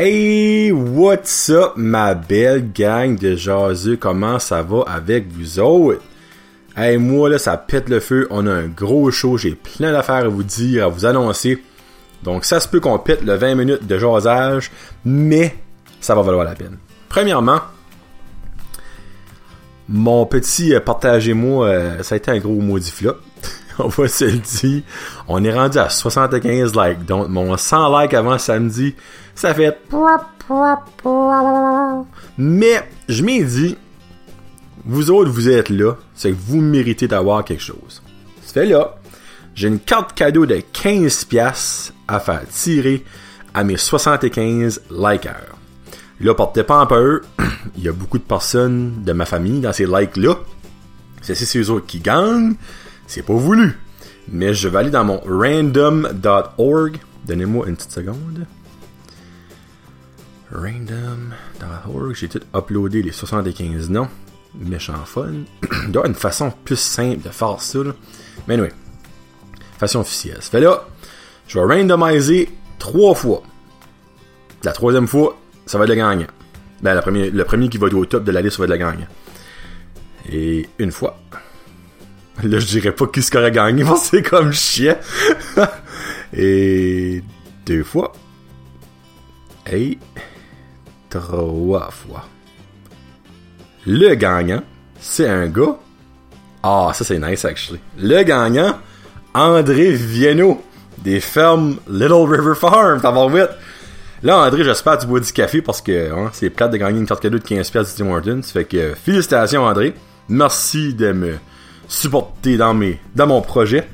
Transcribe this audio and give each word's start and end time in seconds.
Hey, 0.00 0.70
what's 0.70 1.50
up, 1.50 1.72
ma 1.74 2.14
belle 2.14 2.70
gang 2.72 3.18
de 3.18 3.34
jaseux? 3.34 3.96
Comment 3.96 4.38
ça 4.38 4.62
va 4.62 4.84
avec 4.86 5.26
vous 5.26 5.58
autres? 5.58 6.02
Hey, 6.76 6.98
moi, 6.98 7.28
là, 7.28 7.36
ça 7.36 7.56
pète 7.56 7.88
le 7.88 7.98
feu. 7.98 8.28
On 8.30 8.46
a 8.46 8.52
un 8.52 8.68
gros 8.68 9.10
show. 9.10 9.36
J'ai 9.36 9.56
plein 9.56 9.90
d'affaires 9.90 10.26
à 10.26 10.28
vous 10.28 10.44
dire, 10.44 10.84
à 10.84 10.88
vous 10.88 11.04
annoncer. 11.04 11.60
Donc, 12.22 12.44
ça 12.44 12.60
se 12.60 12.68
peut 12.68 12.78
qu'on 12.78 12.96
pète 13.00 13.22
le 13.22 13.34
20 13.34 13.56
minutes 13.56 13.88
de 13.88 13.98
jasage, 13.98 14.70
mais 15.04 15.56
ça 16.00 16.14
va 16.14 16.22
valoir 16.22 16.44
la 16.44 16.54
peine. 16.54 16.78
Premièrement, 17.08 17.58
mon 19.88 20.26
petit 20.26 20.76
euh, 20.76 20.80
partagez-moi, 20.80 21.66
euh, 21.66 22.02
ça 22.04 22.14
a 22.14 22.18
été 22.18 22.30
un 22.30 22.38
gros 22.38 22.60
maudit 22.60 22.92
flop. 22.92 23.16
on 23.84 23.88
va 23.88 24.08
se 24.08 24.24
le 24.24 24.38
dire. 24.38 24.82
On 25.28 25.42
est 25.44 25.52
rendu 25.52 25.78
à 25.78 25.88
75 25.88 26.74
likes. 26.74 27.04
Donc, 27.04 27.28
mon 27.28 27.56
100 27.56 28.00
likes 28.00 28.14
avant 28.14 28.38
samedi, 28.38 28.94
ça 29.34 29.54
fait... 29.54 29.78
Mais, 32.36 32.88
je 33.08 33.22
m'ai 33.22 33.42
dit, 33.44 33.76
vous 34.84 35.10
autres, 35.10 35.30
vous 35.30 35.48
êtes 35.48 35.68
là, 35.68 35.94
c'est 36.14 36.30
que 36.30 36.36
vous 36.38 36.60
méritez 36.60 37.08
d'avoir 37.08 37.44
quelque 37.44 37.62
chose. 37.62 38.02
Ça 38.42 38.54
fait 38.54 38.66
là, 38.66 38.96
j'ai 39.54 39.68
une 39.68 39.80
carte 39.80 40.14
cadeau 40.14 40.46
de 40.46 40.56
15$ 40.56 41.92
à 42.06 42.20
faire 42.20 42.42
tirer 42.48 43.04
à 43.54 43.64
mes 43.64 43.76
75 43.76 44.82
likers. 44.90 45.54
Là, 46.20 46.34
portez 46.34 46.62
pas 46.62 46.80
en 46.80 46.86
peur, 46.86 47.20
il 47.76 47.84
y 47.84 47.88
a 47.88 47.92
beaucoup 47.92 48.18
de 48.18 48.24
personnes 48.24 49.02
de 49.04 49.12
ma 49.12 49.24
famille 49.24 49.60
dans 49.60 49.72
ces 49.72 49.86
likes-là. 49.86 50.36
C'est 51.22 51.34
ces 51.34 51.70
autres 51.70 51.86
qui 51.86 51.98
gagnent, 51.98 52.54
c'est 53.08 53.22
pas 53.22 53.34
voulu. 53.34 53.76
Mais 54.30 54.54
je 54.54 54.68
vais 54.68 54.78
aller 54.78 54.90
dans 54.90 55.04
mon 55.04 55.20
random.org. 55.20 56.98
Donnez-moi 57.26 57.66
une 57.66 57.76
petite 57.76 57.92
seconde. 57.92 58.46
Random.org. 60.52 62.14
J'ai 62.14 62.28
tout 62.28 62.40
uploadé 62.54 63.02
les 63.02 63.12
75 63.12 63.90
noms. 63.90 64.08
Méchant 64.54 65.04
fun. 65.04 65.32
Il 65.62 65.84
y 65.84 65.86
avoir 65.88 66.06
une 66.06 66.14
façon 66.14 66.52
plus 66.64 66.78
simple 66.78 67.22
de 67.22 67.30
faire 67.30 67.60
ça. 67.60 67.78
Mais 68.46 68.54
anyway. 68.54 68.72
Façon 69.78 70.00
officielle. 70.00 70.38
Ça 70.40 70.50
fait 70.50 70.60
là, 70.60 70.86
je 71.46 71.58
vais 71.58 71.64
randomiser 71.64 72.50
trois 72.78 73.14
fois. 73.14 73.42
La 74.64 74.72
troisième 74.72 75.06
fois, 75.06 75.38
ça 75.66 75.78
va 75.78 75.84
être 75.84 75.90
le 75.90 75.96
gagnant. 75.96 76.26
Ben, 76.82 76.94
le 76.94 77.00
premier, 77.00 77.30
le 77.30 77.44
premier 77.44 77.68
qui 77.68 77.78
va 77.78 77.86
être 77.86 77.94
au 77.94 78.04
top 78.04 78.24
de 78.24 78.32
la 78.32 78.42
liste 78.42 78.58
va 78.58 78.64
être 78.64 78.70
le 78.70 78.76
gagnant. 78.76 79.06
Et 80.30 80.68
une 80.78 80.92
fois. 80.92 81.18
Là, 82.44 82.58
je 82.60 82.66
dirais 82.66 82.92
pas 82.92 83.06
qui 83.06 83.22
se 83.22 83.48
gagné, 83.50 83.84
parce 83.84 84.04
c'est 84.04 84.22
comme 84.22 84.52
chien. 84.52 84.96
Et 86.36 87.22
deux 87.66 87.82
fois. 87.82 88.12
Et 89.70 89.98
trois 91.10 91.90
fois. 91.90 92.26
Le 93.86 94.14
gagnant, 94.14 94.62
c'est 95.00 95.28
un 95.28 95.46
gars. 95.46 95.78
Ah, 96.62 96.90
ça 96.94 97.04
c'est 97.04 97.18
nice 97.18 97.44
actually. 97.44 97.80
Le 97.98 98.22
gagnant, 98.22 98.78
André 99.34 99.92
Vienno, 99.92 100.62
des 100.98 101.20
fermes 101.20 101.78
Little 101.88 102.26
River 102.28 102.54
Farm, 102.54 103.00
t'as 103.00 103.28
vite. 103.28 103.50
Là, 104.22 104.38
André, 104.38 104.64
j'espère 104.64 104.96
que 104.96 105.02
tu 105.02 105.06
bois 105.06 105.20
du 105.20 105.32
café 105.32 105.62
parce 105.62 105.80
que 105.80 106.12
hein, 106.12 106.30
c'est 106.32 106.50
plate 106.50 106.72
de 106.72 106.76
gagner 106.76 106.98
une 106.98 107.06
carte 107.06 107.22
cadeau 107.22 107.38
de 107.38 107.44
15$ 107.44 107.72
de 107.72 107.96
Tim 107.96 108.10
Hortons. 108.10 108.42
Fait 108.42 108.64
que 108.64 108.94
félicitations, 108.94 109.64
André. 109.64 109.94
Merci 110.28 110.92
de 110.92 111.12
me 111.12 111.34
supporter 111.88 112.56
dans, 112.56 112.74
mon 112.74 113.40
projet. 113.40 113.88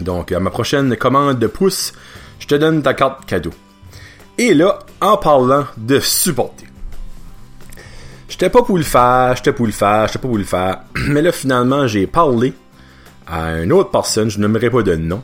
Donc, 0.00 0.32
à 0.32 0.40
ma 0.40 0.50
prochaine 0.50 0.96
commande 0.96 1.38
de 1.38 1.46
pouce, 1.46 1.92
je 2.38 2.46
te 2.46 2.54
donne 2.54 2.82
ta 2.82 2.94
carte 2.94 3.26
cadeau. 3.26 3.52
Et 4.38 4.54
là, 4.54 4.78
en 5.00 5.16
parlant 5.16 5.66
de 5.76 5.98
supporter. 5.98 6.66
J'étais 8.28 8.50
pas 8.50 8.62
pour 8.62 8.76
le 8.76 8.84
faire, 8.84 9.34
j'étais 9.36 9.52
pour 9.52 9.66
le 9.66 9.72
faire, 9.72 10.06
j'étais 10.06 10.18
pas 10.18 10.28
pour 10.28 10.38
le 10.38 10.44
faire. 10.44 10.80
Mais 11.08 11.22
là, 11.22 11.32
finalement, 11.32 11.86
j'ai 11.86 12.06
parlé 12.06 12.52
à 13.26 13.62
une 13.62 13.72
autre 13.72 13.90
personne, 13.90 14.30
je 14.30 14.38
n'aimerais 14.38 14.70
pas 14.70 14.82
de 14.82 14.94
nom. 14.94 15.22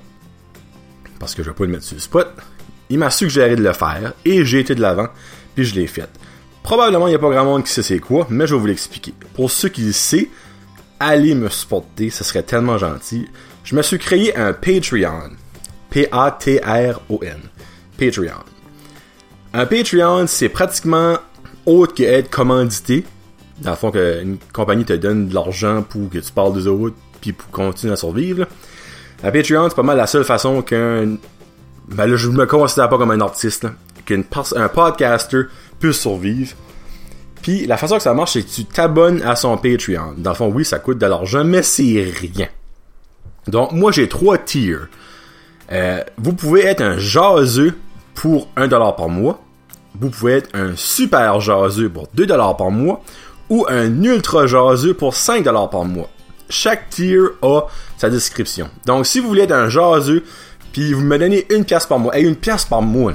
Parce 1.19 1.35
que 1.35 1.43
je 1.43 1.51
vais 1.51 1.55
pas 1.55 1.65
le 1.65 1.71
mettre 1.71 1.85
sur 1.85 1.95
le 1.95 2.01
spot. 2.01 2.29
Il 2.89 2.99
m'a 2.99 3.11
suggéré 3.11 3.55
de 3.55 3.63
le 3.63 3.73
faire 3.73 4.13
et 4.25 4.45
j'ai 4.45 4.61
été 4.61 4.75
de 4.75 4.81
l'avant, 4.81 5.09
puis 5.55 5.65
je 5.65 5.75
l'ai 5.75 5.87
fait. 5.87 6.09
Probablement, 6.63 7.07
il 7.07 7.11
n'y 7.11 7.17
a 7.17 7.19
pas 7.19 7.31
grand 7.31 7.45
monde 7.45 7.65
qui 7.65 7.73
sait 7.73 7.83
c'est 7.83 7.99
quoi, 7.99 8.27
mais 8.31 8.47
je 8.47 8.55
vais 8.55 8.61
vous 8.61 8.67
l'expliquer. 8.67 9.15
Pour 9.35 9.51
ceux 9.51 9.69
qui 9.69 9.83
le 9.83 9.93
savent, 9.93 10.27
allez 11.03 11.35
me 11.35 11.49
supporter, 11.49 12.11
ce 12.11 12.25
serait 12.25 12.43
tellement 12.43 12.79
gentil. 12.79 13.29
Je 13.65 13.75
me 13.75 13.83
suis 13.83 13.99
créé 13.99 14.37
un 14.37 14.53
Patreon. 14.53 15.31
P-A-T-R-O-N. 15.91 17.41
Patreon. 17.99 18.45
Un 19.53 19.67
Patreon, 19.67 20.27
c'est 20.27 20.49
pratiquement 20.49 21.19
autre 21.67 21.95
que 21.95 22.03
être 22.03 22.31
commandité. 22.31 23.05
Dans 23.59 23.71
le 23.71 23.77
fond, 23.77 23.91
qu'une 23.91 24.39
compagnie 24.53 24.85
te 24.85 24.95
donne 24.95 25.29
de 25.29 25.35
l'argent 25.35 25.83
pour 25.83 26.09
que 26.09 26.19
tu 26.19 26.33
parles 26.33 26.55
des 26.55 26.67
autres, 26.67 26.97
puis 27.21 27.33
pour 27.33 27.51
continuer 27.51 27.93
à 27.93 27.97
survivre. 27.97 28.47
Un 29.23 29.31
Patreon, 29.31 29.69
c'est 29.69 29.77
pas 29.77 29.83
mal 29.83 29.97
la 29.97 30.07
seule 30.07 30.25
façon 30.25 30.63
qu'un... 30.63 31.17
Ben 31.89 32.07
là, 32.07 32.17
je 32.17 32.29
me 32.29 32.47
considère 32.47 32.89
pas 32.89 32.97
comme 32.97 33.11
un 33.11 33.21
artiste, 33.21 33.67
qu'un 34.07 34.23
podcaster 34.69 35.43
puisse 35.79 36.01
survivre. 36.01 36.55
Puis 37.43 37.67
la 37.67 37.77
façon 37.77 37.97
que 37.97 38.03
ça 38.03 38.15
marche, 38.15 38.33
c'est 38.35 38.43
que 38.43 38.51
tu 38.51 38.65
t'abonnes 38.65 39.21
à 39.23 39.37
son 39.37 39.57
Patreon. 39.57 40.15
Dans 40.17 40.31
le 40.31 40.37
fond, 40.37 40.47
oui, 40.47 40.65
ça 40.65 40.79
coûte 40.79 40.99
de 40.99 41.07
l'argent, 41.07 41.45
mais 41.45 41.63
c'est 41.63 42.13
rien. 42.19 42.49
Donc, 43.49 43.73
moi, 43.73 43.91
j'ai 43.91 44.09
trois 44.09 44.39
tiers. 44.39 44.89
Euh, 45.73 46.01
vous 46.19 46.33
pouvez 46.33 46.65
être 46.65 46.81
un 46.81 46.99
jaseux 46.99 47.77
pour 48.15 48.49
1$ 48.57 48.97
par 48.97 49.09
mois. 49.09 49.43
Vous 50.01 50.11
pouvez 50.11 50.35
être 50.35 50.51
un 50.55 50.77
super 50.77 51.41
jaseux 51.41 51.89
pour 51.89 52.07
2$ 52.17 52.57
par 52.57 52.71
mois. 52.71 53.03
Ou 53.51 53.67
un 53.69 54.03
ultra 54.03 54.47
jaseux 54.47 54.95
pour 54.95 55.13
5$ 55.13 55.71
par 55.71 55.85
mois. 55.85 56.09
Chaque 56.49 56.91
tier 56.91 57.19
a 57.43 57.63
sa 57.97 58.09
description. 58.09 58.69
Donc, 58.87 59.07
si 59.07 59.19
vous 59.19 59.29
voulez 59.29 59.43
être 59.43 59.53
un 59.53 59.69
jaseux, 59.69 60.23
puis 60.73 60.93
vous 60.93 61.03
me 61.03 61.19
donnez 61.19 61.47
une 61.51 61.65
pièce 61.65 61.87
par 61.87 61.99
mois, 61.99 62.17
et 62.17 62.23
une 62.23 62.37
pièce 62.37 62.65
par 62.65 62.83
mois, 62.83 63.15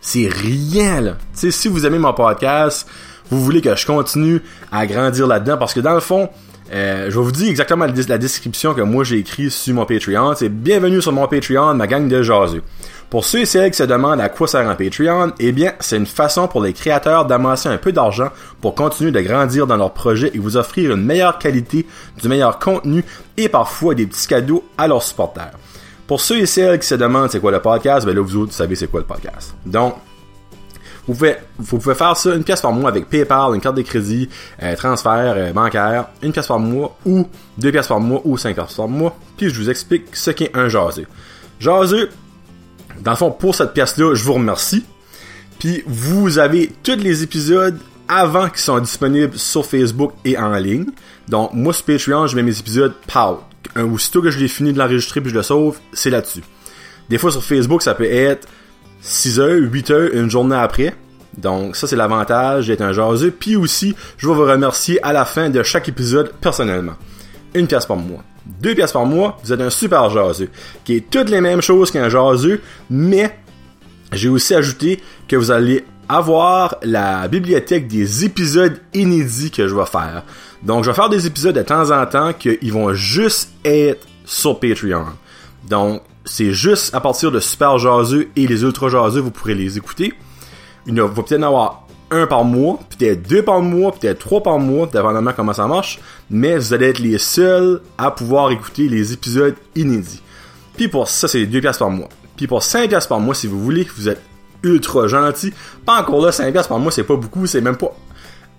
c'est 0.00 0.28
rien, 0.28 1.00
là. 1.00 1.16
sais, 1.32 1.50
si 1.50 1.68
vous 1.68 1.86
aimez 1.86 1.98
mon 1.98 2.12
podcast, 2.12 2.86
vous 3.30 3.42
voulez 3.42 3.60
que 3.60 3.74
je 3.74 3.86
continue 3.86 4.42
à 4.70 4.86
grandir 4.86 5.26
là-dedans, 5.26 5.56
parce 5.56 5.74
que 5.74 5.80
dans 5.80 5.94
le 5.94 6.00
fond, 6.00 6.28
euh, 6.72 7.10
je 7.10 7.18
vais 7.18 7.24
vous 7.24 7.32
dire 7.32 7.48
exactement 7.48 7.86
la, 7.86 8.18
description 8.18 8.72
que 8.74 8.80
moi 8.80 9.04
j'ai 9.04 9.18
écrit 9.18 9.50
sur 9.50 9.74
mon 9.74 9.84
Patreon. 9.84 10.34
C'est 10.34 10.48
bienvenue 10.48 11.02
sur 11.02 11.12
mon 11.12 11.26
Patreon, 11.28 11.74
ma 11.74 11.86
gang 11.86 12.08
de 12.08 12.22
jaseux. 12.22 12.62
Pour 13.10 13.24
ceux 13.24 13.40
et 13.40 13.46
celles 13.46 13.70
qui 13.70 13.76
se 13.76 13.84
demandent 13.84 14.20
à 14.20 14.28
quoi 14.28 14.48
sert 14.48 14.68
un 14.68 14.74
Patreon, 14.74 15.32
eh 15.38 15.52
bien, 15.52 15.72
c'est 15.78 15.96
une 15.96 16.06
façon 16.06 16.48
pour 16.48 16.62
les 16.62 16.72
créateurs 16.72 17.26
d'amasser 17.26 17.68
un 17.68 17.76
peu 17.76 17.92
d'argent 17.92 18.30
pour 18.60 18.74
continuer 18.74 19.12
de 19.12 19.20
grandir 19.20 19.66
dans 19.66 19.76
leur 19.76 19.92
projet 19.92 20.30
et 20.34 20.38
vous 20.38 20.56
offrir 20.56 20.92
une 20.92 21.04
meilleure 21.04 21.38
qualité, 21.38 21.86
du 22.20 22.28
meilleur 22.28 22.58
contenu 22.58 23.04
et 23.36 23.48
parfois 23.48 23.94
des 23.94 24.06
petits 24.06 24.26
cadeaux 24.26 24.64
à 24.78 24.88
leurs 24.88 25.02
supporters. 25.02 25.52
Pour 26.06 26.20
ceux 26.20 26.38
et 26.38 26.46
celles 26.46 26.78
qui 26.78 26.86
se 26.86 26.94
demandent 26.94 27.30
c'est 27.30 27.40
quoi 27.40 27.52
le 27.52 27.60
podcast, 27.60 28.06
ben 28.06 28.14
là 28.14 28.22
vous 28.22 28.36
autres 28.36 28.50
vous 28.50 28.56
savez 28.56 28.74
c'est 28.74 28.88
quoi 28.88 29.00
le 29.00 29.06
podcast. 29.06 29.54
Donc, 29.64 29.94
vous 31.06 31.14
pouvez, 31.14 31.36
vous 31.58 31.78
pouvez 31.78 31.94
faire 31.94 32.16
ça 32.16 32.34
une 32.34 32.44
pièce 32.44 32.60
par 32.60 32.72
mois 32.72 32.88
avec 32.88 33.08
PayPal, 33.08 33.54
une 33.54 33.60
carte 33.60 33.76
de 33.76 33.82
crédit, 33.82 34.28
euh, 34.62 34.74
transfert 34.74 35.34
euh, 35.36 35.52
bancaire, 35.52 36.06
une 36.22 36.32
pièce 36.32 36.46
par 36.46 36.58
mois 36.58 36.96
ou 37.04 37.26
deux 37.58 37.70
pièces 37.70 37.88
par 37.88 38.00
mois 38.00 38.22
ou 38.24 38.38
cinq 38.38 38.54
pièces 38.54 38.74
par 38.74 38.88
mois. 38.88 39.16
Puis 39.36 39.50
je 39.50 39.60
vous 39.60 39.68
explique 39.68 40.16
ce 40.16 40.30
qu'est 40.30 40.56
un 40.56 40.68
jaseux. 40.68 41.06
Jaseux, 41.60 42.08
dans 43.02 43.10
le 43.10 43.16
fond, 43.16 43.30
pour 43.30 43.54
cette 43.54 43.74
pièce-là, 43.74 44.14
je 44.14 44.24
vous 44.24 44.34
remercie. 44.34 44.84
Puis 45.58 45.82
vous 45.86 46.38
avez 46.38 46.72
tous 46.82 46.96
les 46.96 47.22
épisodes 47.22 47.78
avant 48.08 48.48
qui 48.48 48.62
sont 48.62 48.78
disponibles 48.80 49.36
sur 49.38 49.64
Facebook 49.64 50.12
et 50.24 50.38
en 50.38 50.54
ligne. 50.54 50.86
Donc 51.28 51.52
moi 51.52 51.72
sur 51.72 51.84
Patreon, 51.84 52.26
je 52.26 52.36
mets 52.36 52.42
mes 52.42 52.58
épisodes 52.58 52.94
pow. 53.06 53.40
Aussitôt 53.76 54.22
que 54.22 54.30
je 54.30 54.38
l'ai 54.38 54.48
fini 54.48 54.72
de 54.72 54.78
l'enregistrer 54.78 55.20
puis 55.20 55.30
je 55.30 55.34
le 55.34 55.42
sauve, 55.42 55.78
c'est 55.92 56.10
là-dessus. 56.10 56.42
Des 57.08 57.18
fois 57.18 57.30
sur 57.30 57.42
Facebook, 57.42 57.82
ça 57.82 57.94
peut 57.94 58.10
être 58.10 58.46
6 59.04 59.38
heures, 59.38 59.60
8 59.60 59.90
heures, 59.90 60.10
une 60.14 60.30
journée 60.30 60.56
après. 60.56 60.94
Donc 61.36 61.76
ça 61.76 61.86
c'est 61.86 61.96
l'avantage 61.96 62.68
d'être 62.68 62.80
un 62.80 62.92
jaseux. 62.92 63.30
Puis 63.30 63.54
aussi, 63.54 63.94
je 64.16 64.26
vais 64.26 64.34
vous 64.34 64.44
remercier 64.44 65.02
à 65.04 65.12
la 65.12 65.24
fin 65.24 65.50
de 65.50 65.62
chaque 65.62 65.88
épisode 65.88 66.32
personnellement. 66.40 66.94
Une 67.54 67.66
pièce 67.66 67.86
par 67.86 67.96
mois. 67.96 68.22
Deux 68.46 68.74
pièces 68.74 68.92
par 68.92 69.04
mois, 69.04 69.38
vous 69.44 69.52
êtes 69.52 69.60
un 69.60 69.70
super 69.70 70.08
jaseux. 70.10 70.48
Qui 70.84 70.96
est 70.96 71.10
toutes 71.10 71.28
les 71.28 71.40
mêmes 71.40 71.60
choses 71.60 71.90
qu'un 71.90 72.08
jaseux, 72.08 72.60
mais 72.90 73.38
j'ai 74.12 74.28
aussi 74.28 74.54
ajouté 74.54 75.00
que 75.28 75.36
vous 75.36 75.50
allez 75.50 75.84
avoir 76.08 76.76
la 76.82 77.28
bibliothèque 77.28 77.88
des 77.88 78.24
épisodes 78.24 78.80
inédits 78.92 79.50
que 79.50 79.66
je 79.68 79.74
vais 79.74 79.86
faire. 79.86 80.24
Donc 80.62 80.84
je 80.84 80.90
vais 80.90 80.96
faire 80.96 81.08
des 81.08 81.26
épisodes 81.26 81.54
de 81.54 81.62
temps 81.62 81.90
en 81.90 82.06
temps 82.06 82.32
qu'ils 82.32 82.72
vont 82.72 82.92
juste 82.94 83.50
être 83.64 84.06
sur 84.24 84.58
Patreon. 84.58 85.06
Donc 85.68 86.02
c'est 86.24 86.52
juste 86.52 86.94
à 86.94 87.00
partir 87.00 87.30
de 87.30 87.40
Super 87.40 87.78
Jaseux 87.78 88.28
et 88.36 88.46
les 88.46 88.62
Ultra 88.62 88.88
Jaseux, 88.88 89.20
vous 89.20 89.30
pourrez 89.30 89.54
les 89.54 89.76
écouter. 89.76 90.14
Il 90.86 91.00
va 91.00 91.08
peut-être 91.08 91.40
en 91.40 91.46
avoir 91.46 91.86
un 92.10 92.26
par 92.26 92.44
mois, 92.44 92.78
peut-être 92.90 93.26
deux 93.26 93.42
par 93.42 93.60
mois, 93.60 93.92
peut-être 93.92 94.18
trois 94.18 94.42
par 94.42 94.58
mois, 94.58 94.86
dépendamment 94.86 95.32
comment 95.34 95.52
ça 95.52 95.66
marche, 95.66 96.00
mais 96.30 96.56
vous 96.56 96.72
allez 96.72 96.88
être 96.88 96.98
les 96.98 97.18
seuls 97.18 97.80
à 97.98 98.10
pouvoir 98.10 98.50
écouter 98.50 98.88
les 98.88 99.12
épisodes 99.12 99.56
inédits. 99.74 100.22
Puis 100.76 100.88
pour 100.88 101.08
ça, 101.08 101.28
c'est 101.28 101.46
deux 101.46 101.60
pièces 101.60 101.78
par 101.78 101.90
mois. 101.90 102.08
Puis 102.36 102.46
pour 102.46 102.62
5 102.62 102.88
pièces 102.88 103.06
par 103.06 103.20
mois, 103.20 103.34
si 103.34 103.46
vous 103.46 103.62
voulez, 103.62 103.86
vous 103.96 104.08
êtes 104.08 104.20
ultra 104.62 105.06
gentil. 105.06 105.52
Pas 105.84 106.00
encore 106.00 106.24
là, 106.24 106.30
5$ 106.30 106.66
par 106.66 106.78
mois, 106.78 106.90
c'est 106.90 107.04
pas 107.04 107.16
beaucoup, 107.16 107.46
c'est 107.46 107.60
même 107.60 107.76
pas 107.76 107.94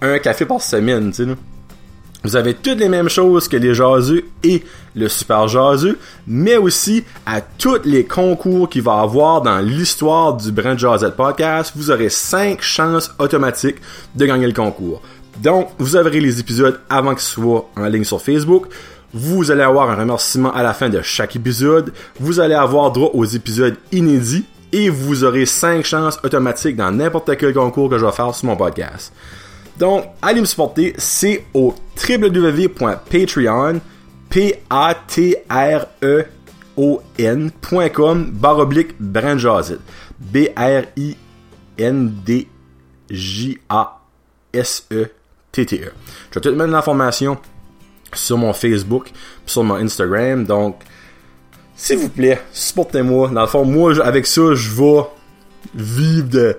un 0.01 0.19
café 0.19 0.45
par 0.45 0.61
semaine, 0.61 1.11
tu 1.11 1.25
sais. 1.25 1.35
Vous 2.25 2.35
avez 2.35 2.55
toutes 2.55 2.79
les 2.79 2.89
mêmes 2.89 3.07
choses 3.07 3.47
que 3.47 3.55
les 3.55 3.75
jaseux 3.75 4.25
et 4.43 4.63
le 4.95 5.07
super 5.07 5.47
jaseux, 5.47 5.99
mais 6.25 6.57
aussi 6.57 7.03
à 7.23 7.39
tous 7.39 7.81
les 7.85 8.03
concours 8.03 8.67
qu'il 8.67 8.81
va 8.81 8.99
avoir 9.01 9.43
dans 9.43 9.59
l'histoire 9.59 10.35
du 10.35 10.51
Brand 10.51 10.75
Jazette 10.75 11.15
Podcast, 11.15 11.73
vous 11.75 11.91
aurez 11.91 12.09
5 12.09 12.63
chances 12.63 13.11
automatiques 13.19 13.75
de 14.15 14.25
gagner 14.25 14.47
le 14.47 14.53
concours. 14.53 15.03
Donc, 15.43 15.69
vous 15.77 15.95
aurez 15.95 16.19
les 16.19 16.39
épisodes 16.39 16.79
avant 16.89 17.11
qu'ils 17.11 17.21
soient 17.21 17.69
en 17.77 17.85
ligne 17.85 18.03
sur 18.03 18.19
Facebook. 18.19 18.69
Vous 19.13 19.51
allez 19.51 19.61
avoir 19.61 19.91
un 19.91 19.95
remerciement 19.95 20.51
à 20.51 20.63
la 20.63 20.73
fin 20.73 20.89
de 20.89 21.03
chaque 21.03 21.35
épisode. 21.35 21.93
Vous 22.19 22.39
allez 22.39 22.55
avoir 22.55 22.91
droit 22.91 23.11
aux 23.13 23.25
épisodes 23.25 23.75
inédits 23.91 24.45
et 24.71 24.89
vous 24.89 25.23
aurez 25.23 25.45
5 25.45 25.85
chances 25.85 26.17
automatiques 26.23 26.75
dans 26.75 26.89
n'importe 26.89 27.37
quel 27.37 27.53
concours 27.53 27.87
que 27.87 27.99
je 27.99 28.05
vais 28.05 28.11
faire 28.11 28.33
sur 28.33 28.47
mon 28.47 28.55
podcast. 28.55 29.13
Donc, 29.77 30.05
allez 30.21 30.41
me 30.41 30.45
supporter, 30.45 30.93
c'est 30.97 31.45
au 31.53 31.73
www.patreon, 32.07 33.81
p 34.29 34.61
a 34.69 34.95
t 35.07 35.37
r 35.49 35.87
e 36.01 36.25
o 36.77 37.01
n.com 37.17 38.31
barre 38.31 38.59
oblique 38.59 38.95
B 38.99 40.47
R 40.55 40.83
I 40.97 41.17
N 41.77 42.13
D 42.25 42.47
J 43.09 43.59
A 43.69 44.01
S 44.53 44.87
E 44.91 45.05
T 45.51 45.65
T 45.65 45.81
E. 45.81 45.91
Je 46.31 46.39
vais 46.39 46.41
te 46.41 46.49
mettre 46.49 46.71
l'information 46.71 47.37
sur 48.13 48.37
mon 48.37 48.53
Facebook, 48.53 49.11
sur 49.45 49.63
mon 49.63 49.75
Instagram. 49.75 50.45
Donc, 50.45 50.77
s'il 51.75 51.97
vous 51.97 52.09
plaît, 52.09 52.41
supportez-moi. 52.51 53.29
Dans 53.29 53.41
le 53.41 53.47
fond, 53.47 53.65
moi, 53.65 53.93
avec 54.03 54.25
ça, 54.25 54.53
je 54.53 54.69
vais 54.69 55.03
vivre 55.73 56.29
de 56.29 56.57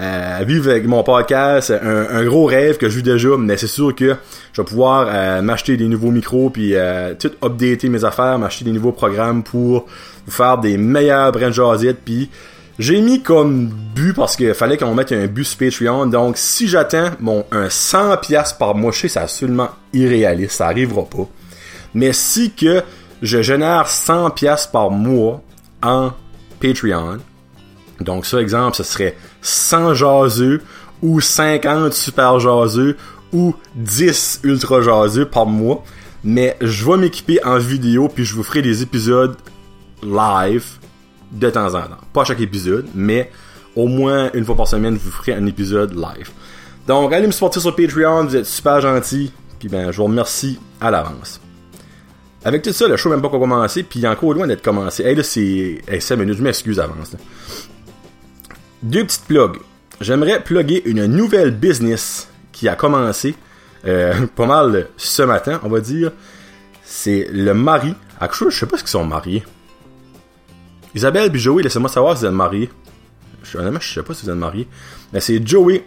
euh, 0.00 0.44
vivre 0.46 0.70
avec 0.70 0.86
mon 0.86 1.02
podcast, 1.02 1.70
un, 1.72 2.06
un, 2.10 2.24
gros 2.24 2.44
rêve 2.44 2.76
que 2.76 2.86
vis 2.86 3.02
déjà, 3.02 3.30
mais 3.36 3.56
c'est 3.56 3.66
sûr 3.66 3.94
que 3.94 4.14
je 4.52 4.62
vais 4.62 4.64
pouvoir 4.64 5.08
euh, 5.10 5.42
m'acheter 5.42 5.76
des 5.76 5.88
nouveaux 5.88 6.12
micros, 6.12 6.50
puis 6.50 6.76
euh, 6.76 7.14
tout 7.18 7.32
updater 7.44 7.88
mes 7.88 8.04
affaires, 8.04 8.38
m'acheter 8.38 8.64
des 8.64 8.70
nouveaux 8.70 8.92
programmes 8.92 9.42
pour 9.42 9.86
vous 10.24 10.32
faire 10.32 10.58
des 10.58 10.76
meilleurs 10.78 11.32
brand 11.32 11.52
jasettes, 11.52 11.98
puis 12.04 12.30
j'ai 12.78 13.00
mis 13.00 13.22
comme 13.22 13.70
but 13.94 14.12
parce 14.14 14.36
qu'il 14.36 14.54
fallait 14.54 14.76
qu'on 14.76 14.94
mette 14.94 15.10
un 15.10 15.26
but 15.26 15.42
sur 15.42 15.58
Patreon. 15.58 16.06
Donc, 16.06 16.36
si 16.36 16.68
j'attends 16.68 17.10
mon 17.18 17.44
un 17.50 17.66
100$ 17.66 18.56
par 18.56 18.76
mois, 18.76 18.92
je 18.92 19.00
sais 19.00 19.08
c'est 19.08 19.18
absolument 19.18 19.70
irréaliste, 19.92 20.52
ça 20.52 20.66
arrivera 20.66 21.04
pas. 21.04 21.26
Mais 21.94 22.12
si 22.12 22.52
que 22.52 22.82
je 23.20 23.42
génère 23.42 23.88
100$ 23.88 24.70
par 24.70 24.92
mois 24.92 25.42
en 25.82 26.12
Patreon, 26.60 27.18
donc 28.00 28.26
ça, 28.26 28.40
exemple, 28.40 28.76
ce 28.76 28.84
serait 28.84 29.16
100 29.48 29.94
jaseux 29.94 30.62
ou 31.02 31.20
50 31.20 31.92
super 31.92 32.38
jaseux 32.40 32.96
ou 33.32 33.54
10 33.74 34.40
ultra 34.44 34.82
jaseux 34.82 35.24
par 35.24 35.46
mois. 35.46 35.84
Mais 36.24 36.56
je 36.60 36.84
vais 36.84 36.96
m'équiper 36.96 37.44
en 37.44 37.58
vidéo 37.58 38.08
puis 38.08 38.24
je 38.24 38.34
vous 38.34 38.42
ferai 38.42 38.62
des 38.62 38.82
épisodes 38.82 39.36
live 40.02 40.64
de 41.32 41.50
temps 41.50 41.74
en 41.74 41.82
temps. 41.82 42.00
Pas 42.12 42.24
chaque 42.24 42.40
épisode, 42.40 42.86
mais 42.94 43.30
au 43.76 43.86
moins 43.86 44.30
une 44.34 44.44
fois 44.44 44.56
par 44.56 44.66
semaine, 44.66 44.94
je 44.94 45.04
vous 45.04 45.10
ferai 45.10 45.34
un 45.34 45.46
épisode 45.46 45.94
live. 45.94 46.30
Donc, 46.86 47.12
allez 47.12 47.26
me 47.26 47.32
supporter 47.32 47.60
sur 47.60 47.76
Patreon, 47.76 48.24
vous 48.24 48.36
êtes 48.36 48.46
super 48.46 48.80
gentils. 48.80 49.30
Puis 49.58 49.68
ben, 49.68 49.90
je 49.90 49.96
vous 49.98 50.04
remercie 50.04 50.58
à 50.80 50.90
l'avance. 50.90 51.40
Avec 52.44 52.62
tout 52.62 52.72
ça, 52.72 52.86
le 52.86 52.96
show 52.96 53.10
même 53.10 53.20
pas 53.20 53.28
commencé, 53.28 53.82
puis 53.82 54.00
il 54.00 54.04
est 54.04 54.08
encore 54.08 54.32
loin 54.32 54.46
d'être 54.46 54.62
commencé. 54.62 55.02
Hey 55.02 55.14
là, 55.14 55.22
c'est. 55.22 55.80
Hey, 55.88 56.00
5 56.00 56.16
minutes, 56.16 56.38
je 56.38 56.42
m'excuse 56.42 56.76
d'avance. 56.76 57.12
Deux 58.82 59.04
petites 59.04 59.24
plugs. 59.24 59.58
J'aimerais 60.00 60.42
plugger 60.42 60.88
une 60.88 61.06
nouvelle 61.06 61.50
business 61.50 62.28
qui 62.52 62.68
a 62.68 62.76
commencé 62.76 63.34
euh, 63.86 64.26
pas 64.36 64.46
mal 64.46 64.88
ce 64.96 65.22
matin, 65.22 65.60
on 65.64 65.68
va 65.68 65.80
dire. 65.80 66.12
C'est 66.84 67.28
le 67.32 67.54
mari. 67.54 67.94
Actuellement, 68.20 68.50
je 68.50 68.58
sais 68.58 68.66
pas 68.66 68.76
ce 68.76 68.82
qu'ils 68.82 68.90
sont 68.90 69.04
mariés. 69.04 69.44
Isabelle 70.94 71.34
et 71.34 71.38
Joey, 71.38 71.62
laissez-moi 71.62 71.88
savoir 71.88 72.16
si 72.16 72.22
vous 72.22 72.28
êtes 72.28 72.34
mariés. 72.34 72.70
Je, 73.42 73.58
je 73.80 73.94
sais 73.94 74.02
pas 74.02 74.14
si 74.14 74.24
vous 74.24 74.30
êtes 74.30 74.36
mariés. 74.36 74.68
Mais 75.12 75.20
c'est 75.20 75.44
Joey. 75.46 75.84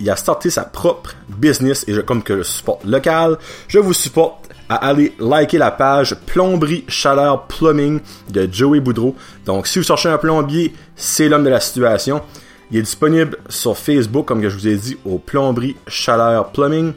Il 0.00 0.08
a 0.08 0.16
starté 0.16 0.48
sa 0.48 0.64
propre 0.64 1.14
business 1.28 1.84
et 1.86 1.92
je, 1.92 2.00
comme 2.00 2.22
que 2.22 2.38
je 2.38 2.42
supporte 2.42 2.84
local, 2.84 3.36
je 3.68 3.78
vous 3.78 3.92
supporte 3.92 4.39
à 4.70 4.76
aller 4.86 5.12
liker 5.18 5.58
la 5.58 5.72
page 5.72 6.14
Plomberie 6.26 6.84
Chaleur 6.86 7.48
Plumbing 7.48 7.98
de 8.30 8.48
Joey 8.50 8.78
Boudreau. 8.78 9.16
Donc, 9.44 9.66
si 9.66 9.80
vous 9.80 9.84
cherchez 9.84 10.08
un 10.08 10.16
plombier, 10.16 10.72
c'est 10.94 11.28
l'homme 11.28 11.42
de 11.42 11.50
la 11.50 11.58
situation. 11.58 12.22
Il 12.70 12.78
est 12.78 12.82
disponible 12.82 13.36
sur 13.48 13.76
Facebook, 13.76 14.26
comme 14.26 14.40
je 14.40 14.48
vous 14.48 14.68
ai 14.68 14.76
dit, 14.76 14.96
au 15.04 15.18
Plomberie 15.18 15.76
Chaleur 15.88 16.52
Plumbing. 16.52 16.92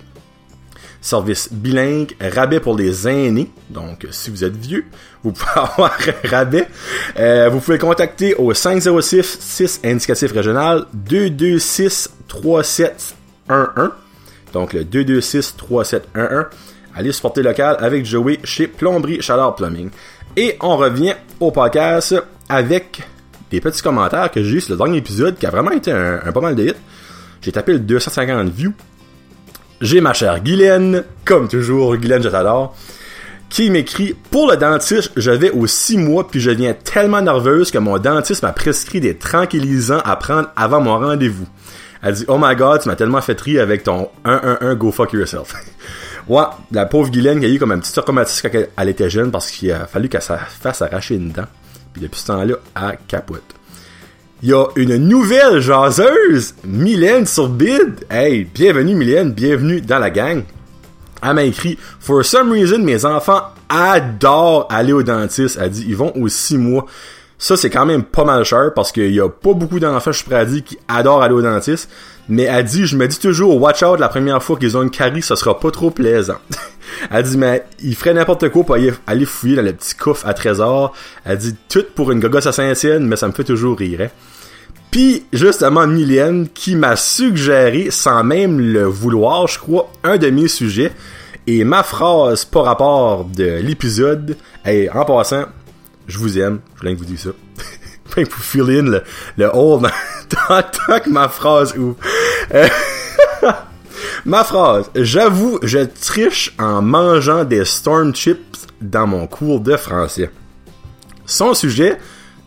Service 1.02 1.52
bilingue, 1.52 2.16
rabais 2.22 2.60
pour 2.60 2.78
les 2.78 3.08
aînés. 3.08 3.50
Donc, 3.72 4.08
si 4.12 4.30
vous 4.30 4.44
êtes 4.44 4.56
vieux, 4.56 4.86
vous 5.24 5.32
pouvez 5.32 5.52
avoir 5.56 5.98
un 6.24 6.30
rabais. 6.30 6.68
Euh, 7.18 7.50
vous 7.50 7.60
pouvez 7.60 7.80
contacter 7.80 8.36
au 8.36 8.54
506 8.54 9.40
6 9.40 9.82
indicatif 9.84 10.32
régional 10.32 10.86
226 10.94 12.12
3711. 12.28 13.90
Donc, 14.54 14.74
le 14.74 14.84
226 14.84 15.56
3711 15.58 16.46
allez 16.96 17.12
supporter 17.12 17.42
local 17.42 17.78
avec 17.80 18.06
Joey 18.06 18.40
chez 18.44 18.68
Plomberie 18.68 19.22
Chaleur 19.22 19.56
Plumbing. 19.56 19.90
Et 20.36 20.58
on 20.62 20.78
revient 20.78 21.14
au 21.40 21.52
podcast 21.52 22.16
avec 22.50 23.02
des 23.52 23.62
petits 23.62 23.82
commentaires 23.82 24.32
que 24.32 24.44
j'ai 24.44 24.58
eu 24.58 24.62
sur 24.62 24.74
le 24.74 24.78
dernier 24.78 24.98
épisode 24.98 25.38
qui 25.38 25.46
a 25.46 25.52
vraiment 25.52 25.72
été 25.72 25.92
un, 25.92 26.32
pas 26.32 26.42
mal 26.42 26.56
de 26.56 26.64
hits. 26.64 26.74
J'ai 27.42 27.52
tapé 27.52 27.74
le 27.74 27.80
250 27.80 28.50
views. 28.50 28.74
J'ai 29.82 30.02
ma 30.02 30.14
chère 30.14 30.40
Guylaine, 30.42 31.04
comme 31.26 31.48
toujours, 31.48 31.96
Guylaine, 31.98 32.24
je 32.24 32.30
t'adore, 32.30 32.76
qui 33.50 33.70
m'écrit 33.70 34.16
Pour 34.32 34.50
le 34.50 34.58
dentiste, 34.58 35.12
je 35.16 35.30
vais 35.30 35.52
aux 35.52 35.68
6 35.68 35.98
mois 35.98 36.28
puis 36.28 36.40
je 36.40 36.50
viens 36.50 36.74
tellement 36.74 37.22
nerveuse 37.22 37.70
que 37.70 37.78
mon 37.78 38.00
dentiste 38.00 38.42
m'a 38.42 38.54
prescrit 38.54 39.02
des 39.02 39.16
tranquillisants 39.16 40.02
à 40.04 40.16
prendre 40.16 40.50
avant 40.56 40.82
mon 40.82 40.98
rendez-vous. 40.98 41.48
Elle 42.02 42.16
dit 42.16 42.26
Oh 42.28 42.38
my 42.40 42.56
god, 42.56 42.82
tu 42.82 42.90
m'as 42.90 42.96
tellement 42.96 43.22
fait 43.22 43.40
rire 43.40 43.62
avec 43.62 43.84
ton 43.84 44.10
111 44.26 44.76
Go 44.78 44.92
Fuck 44.92 45.14
Yourself. 45.14 45.54
Ouais, 46.28 46.44
la 46.72 46.86
pauvre 46.86 47.10
Guylaine 47.10 47.40
qui 47.40 47.46
a 47.46 47.50
eu 47.50 47.60
comme 47.60 47.72
un 47.72 47.80
petit 47.80 47.92
traumatisme 47.94 48.50
quand 48.50 48.60
elle 48.78 48.90
était 48.90 49.10
jeune 49.10 49.30
parce 49.30 49.52
qu'il 49.52 49.72
a 49.72 49.88
fallu 49.88 50.08
qu'elle 50.08 50.22
se 50.22 50.34
fasse 50.62 50.82
arracher 50.82 51.16
une 51.16 51.32
dent. 51.32 51.48
Puis 51.92 52.02
depuis 52.02 52.20
ce 52.20 52.28
temps-là, 52.28 52.56
elle 52.76 52.98
capote. 53.08 53.44
Il 54.42 54.50
y 54.50 54.54
a 54.54 54.66
une 54.76 54.98
nouvelle 54.98 55.60
jaseuse, 55.60 56.56
Mylène 56.66 57.26
sur 57.26 57.50
Bid. 57.50 58.06
Hey, 58.10 58.46
bienvenue 58.46 58.96
Mylène, 58.96 59.32
bienvenue 59.32 59.82
dans 59.82 60.00
la 60.00 60.10
gang. 60.10 60.44
Elle 61.22 61.34
m'a 61.34 61.44
écrit 61.44 61.78
For 62.00 62.26
some 62.26 62.52
reason, 62.52 62.80
mes 62.80 63.06
enfants 63.06 63.44
adorent 63.70 64.68
aller 64.70 64.92
au 64.94 65.04
dentiste. 65.04 65.58
Elle 65.62 65.70
dit 65.70 65.86
ils 65.88 65.96
vont 65.96 66.14
aux 66.16 66.28
6 66.28 66.58
mois. 66.58 66.86
Ça, 67.44 67.58
c'est 67.58 67.70
quand 67.70 67.86
même 67.86 68.04
pas 68.04 68.24
mal 68.24 68.46
cher 68.46 68.72
parce 68.74 68.94
qu'il 68.94 69.14
y 69.14 69.20
a 69.20 69.28
pas 69.28 69.52
beaucoup 69.52 69.78
d'enfants, 69.78 70.14
je 70.14 70.20
suis 70.20 70.26
prêt 70.26 70.38
à 70.38 70.46
dire, 70.46 70.64
qui 70.64 70.78
adorent 70.88 71.24
aller 71.24 71.34
au 71.34 71.42
dentiste. 71.42 71.90
Mais 72.30 72.44
elle 72.44 72.64
dit, 72.64 72.86
je 72.86 72.96
me 72.96 73.06
dis 73.06 73.20
toujours, 73.20 73.62
watch 73.62 73.84
out, 73.84 74.00
la 74.00 74.08
première 74.08 74.42
fois 74.42 74.58
qu'ils 74.58 74.78
ont 74.78 74.82
une 74.82 74.90
carie, 74.90 75.22
ça 75.22 75.36
sera 75.36 75.60
pas 75.60 75.70
trop 75.70 75.92
plaisant. 75.92 76.38
elle 77.12 77.24
dit, 77.24 77.38
mais 77.38 77.66
il 77.84 77.98
ferait 77.98 78.14
n'importe 78.14 78.48
quoi 78.48 78.64
pour 78.64 78.76
aller, 78.76 79.26
fouiller 79.26 79.58
dans 79.58 79.62
le 79.62 79.74
petit 79.74 79.94
coffre 79.94 80.26
à 80.26 80.34
trésor. 80.34 80.94
Elle 81.26 81.38
dit, 81.38 81.54
tout 81.68 81.84
pour 81.94 82.14
une 82.14 82.22
gogosse 82.22 82.46
à 82.46 82.54
Saint-Étienne, 82.54 83.06
mais 83.06 83.18
ça 83.18 83.28
me 83.28 83.34
fait 83.34 83.44
toujours 83.44 83.78
rire. 83.78 84.00
Hein. 84.04 84.10
Puis, 84.90 85.26
justement, 85.34 85.86
Mylène, 85.86 86.48
qui 86.48 86.78
m'a 86.78 86.96
suggéré, 86.96 87.92
sans 87.92 88.24
même 88.24 88.58
le 88.58 88.86
vouloir, 88.86 89.48
je 89.48 89.60
crois, 89.60 89.92
un 90.06 90.16
de 90.16 90.30
mes 90.30 90.48
sujets. 90.48 90.94
Et 91.46 91.66
ma 91.66 91.84
phrase 91.84 92.46
par 92.46 92.64
rapport 92.64 93.26
de 93.26 93.60
l'épisode, 93.62 94.38
et 94.66 94.90
en 94.90 95.04
passant, 95.04 95.44
je 96.08 96.18
vous 96.18 96.38
aime, 96.40 96.60
je 96.76 96.80
voulais 96.80 96.94
que 96.94 97.00
vous 97.00 97.06
dites 97.06 97.20
ça. 97.20 97.30
pour 98.14 98.44
fill 98.44 98.70
in 98.70 98.84
le, 98.84 99.04
le 99.38 99.50
hole 99.54 99.90
tant, 100.30 101.00
que 101.00 101.10
ma 101.10 101.30
phrase 101.30 101.76
ou 101.78 101.96
euh, 102.54 102.68
ma 104.26 104.44
phrase. 104.44 104.90
J'avoue, 104.96 105.60
je 105.64 105.80
triche 105.80 106.54
en 106.60 106.82
mangeant 106.82 107.44
des 107.44 107.66
Storm 107.66 108.14
Chips 108.14 108.68
dans 108.82 109.08
mon 109.08 109.28
cours 109.28 109.60
de 109.60 109.78
français. 109.78 110.30
Son 111.26 111.54
sujet, 111.54 111.98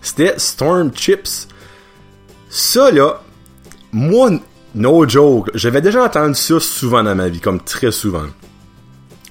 c'était 0.00 0.34
Storm 0.38 0.90
Chips. 0.94 1.48
Ça, 2.48 2.90
là, 2.90 3.20
moi, 3.92 4.30
no 4.75 5.08
joke, 5.08 5.50
j'avais 5.54 5.80
déjà 5.80 6.04
entendu 6.04 6.34
ça 6.34 6.60
souvent 6.60 7.02
dans 7.02 7.14
ma 7.14 7.28
vie, 7.28 7.40
comme 7.40 7.60
très 7.60 7.90
souvent 7.90 8.26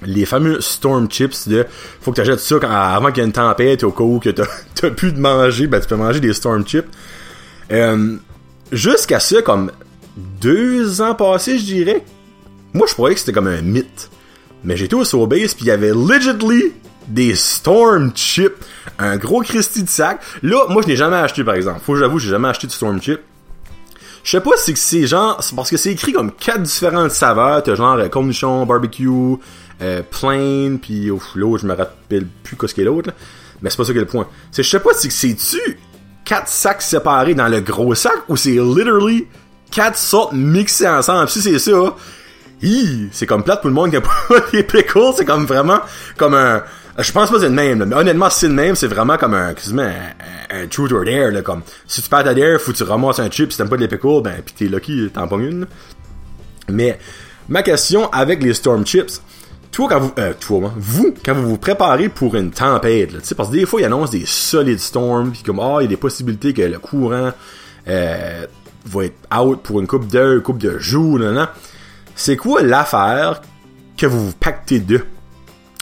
les 0.06 0.26
fameux 0.26 0.62
storm 0.62 1.10
chips 1.10 1.48
de 1.48 1.66
faut 2.02 2.12
que 2.12 2.16
tu 2.16 2.22
achètes 2.22 2.40
ça 2.40 2.56
avant 2.96 3.08
qu'il 3.10 3.18
y 3.18 3.22
ait 3.22 3.26
une 3.26 3.34
tempête 3.34 3.84
au 3.84 3.92
cas 3.92 4.04
où 4.04 4.20
que 4.20 4.30
t'as 4.76 4.90
plus 4.92 5.12
de 5.12 5.20
manger 5.20 5.68
ben 5.68 5.80
tu 5.80 5.88
peux 5.88 5.96
manger 5.96 6.20
des 6.20 6.34
storm 6.34 6.66
chips 6.66 6.88
euh, 7.72 8.16
jusqu'à 8.72 9.20
ça 9.20 9.42
comme 9.42 9.72
deux 10.42 11.02
ans 11.02 11.16
passés 11.16 11.58
je 11.58 11.66
dirais 11.66 12.04
moi 12.74 12.88
je 12.88 12.94
croyais 12.94 13.16
que 13.16 13.20
c'était 13.20 13.34
comme 13.34 13.48
un 13.48 13.62
mythe 13.62 14.10
mais 14.64 14.78
j'étais 14.78 14.96
au 14.96 15.04
Sobeys 15.04 15.48
puis 15.56 15.66
il 15.66 15.68
y 15.68 15.72
avait 15.72 15.94
legitly 15.94 16.74
des 17.08 17.36
Storm 17.36 18.12
Chips. 18.16 18.56
Un 18.98 19.18
gros 19.18 19.42
Christy 19.42 19.84
de 19.84 19.90
sac. 19.90 20.22
Là, 20.42 20.66
moi, 20.70 20.82
je 20.82 20.88
n'ai 20.88 20.96
jamais 20.96 21.18
acheté, 21.18 21.44
par 21.44 21.56
exemple. 21.56 21.82
Faut 21.84 21.94
que 21.94 22.00
j'avoue, 22.00 22.20
j'ai 22.20 22.30
jamais 22.30 22.48
acheté 22.48 22.68
de 22.68 22.72
Storm 22.72 23.02
Chip. 23.02 23.20
Je 24.24 24.32
sais 24.32 24.42
pas 24.42 24.58
si 24.58 24.76
c'est 24.76 25.06
genre, 25.06 25.40
parce 25.56 25.70
que 25.70 25.78
c'est 25.78 25.92
écrit 25.92 26.12
comme 26.12 26.32
quatre 26.32 26.64
différentes 26.64 27.12
saveurs. 27.12 27.62
T'as 27.62 27.76
genre 27.76 27.94
euh, 27.96 28.08
cornichon, 28.08 28.66
barbecue, 28.66 29.38
euh, 29.82 30.02
plain, 30.02 30.78
puis 30.82 31.10
l'autre, 31.36 31.64
je 31.64 31.68
me 31.68 31.74
rappelle 31.74 32.28
plus 32.44 32.56
qu'est-ce 32.56 32.76
qu'est 32.76 32.84
l'autre. 32.84 33.12
Mais 33.62 33.70
c'est 33.70 33.78
pas 33.78 33.86
ça 33.86 33.92
qui 33.92 33.98
est 33.98 34.02
le 34.02 34.08
point. 34.08 34.28
C'est, 34.52 34.64
je 34.64 34.70
sais 34.70 34.80
pas 34.80 34.94
si 34.94 35.10
c'est-tu 35.10 35.80
quatre 36.24 36.48
sacs 36.48 36.82
séparés 36.82 37.36
dans 37.36 37.48
le 37.48 37.62
gros 37.62 37.96
sac 37.96 38.24
ou 38.28 38.36
c'est 38.36 38.52
literally 38.52 39.28
quatre 39.72 39.98
sortes 39.98 40.34
mixées 40.34 40.88
ensemble. 40.88 41.30
Si 41.30 41.42
c'est 41.42 41.60
ça, 41.60 41.96
c'est 43.12 43.26
comme 43.26 43.44
plate 43.44 43.62
pour 43.62 43.70
le 43.70 43.76
monde 43.76 43.92
qui 43.92 43.98
a 43.98 44.02
pas 44.02 44.12
les 44.54 44.64
pickles. 44.64 45.14
C'est 45.18 45.26
comme 45.26 45.46
vraiment 45.46 45.80
comme 46.18 46.34
un 46.34 46.64
je 46.98 47.12
pense 47.12 47.30
pas 47.30 47.40
c'est 47.40 47.50
le 47.50 47.52
même, 47.52 47.84
mais 47.84 47.96
honnêtement, 47.96 48.30
si 48.30 48.42
c'est 48.42 48.48
le 48.48 48.54
même, 48.54 48.76
c'est 48.76 48.88
vraiment 48.88 49.18
comme 49.18 49.34
un, 49.34 49.50
un, 49.50 49.92
un, 50.50 50.68
truth 50.68 50.92
or 50.94 51.04
dare, 51.04 51.32
là, 51.32 51.42
comme, 51.42 51.62
si 51.88 52.02
tu 52.02 52.10
perds 52.10 52.24
ta 52.24 52.34
dare, 52.34 52.60
faut 52.60 52.72
que 52.72 52.78
tu 52.78 52.84
ramasses 52.84 53.20
un 53.20 53.30
chip, 53.30 53.52
si 53.52 53.58
t'aimes 53.58 53.70
pas 53.70 53.76
les 53.76 53.88
pickles, 53.88 54.22
ben, 54.24 54.42
pis 54.46 54.54
t'es 54.54 54.66
lucky, 54.66 55.10
t'en 55.14 55.28
pas 55.28 55.36
une. 55.36 55.68
Mais, 56.70 56.98
ma 57.50 57.64
question 57.64 58.10
avec 58.12 58.42
les 58.42 58.54
Storm 58.54 58.86
Chips, 58.86 59.22
toi, 59.76 59.90
quand 59.90 60.00
vous, 60.00 60.14
euh, 60.20 60.34
toi, 60.40 60.72
vous, 60.78 61.14
quand 61.26 61.34
vous 61.34 61.50
vous 61.50 61.58
préparez 61.58 62.08
pour 62.08 62.36
une 62.36 62.50
tempête, 62.52 63.12
sais, 63.26 63.36
parce 63.36 63.50
que 63.50 63.56
des 63.56 63.66
fois, 63.66 63.82
ils 63.82 63.84
annoncent 63.84 64.14
des 64.14 64.26
solides 64.26 64.80
storms, 64.80 65.32
pis 65.32 65.44
comme, 65.44 65.60
ah, 65.60 65.80
il 65.80 65.84
y 65.84 65.86
a 65.86 65.90
des 65.90 65.98
possibilités 65.98 66.54
que 66.54 66.62
le 66.62 66.80
courant, 66.80 67.34
euh, 67.90 68.46
va 68.86 69.04
être 69.04 69.18
out 69.38 69.60
pour 69.62 69.82
une 69.82 69.88
coupe 69.88 70.08
d'heure, 70.08 70.36
une 70.36 70.42
coupe 70.42 70.60
de 70.60 70.80
jours, 70.80 71.20
non, 71.20 71.34
non. 71.34 71.48
C'est 72.16 72.38
quoi 72.38 72.62
l'affaire 72.62 73.42
que 73.98 74.06
vous 74.06 74.28
vous 74.28 74.34
pactez 74.40 74.80
de? 74.80 75.02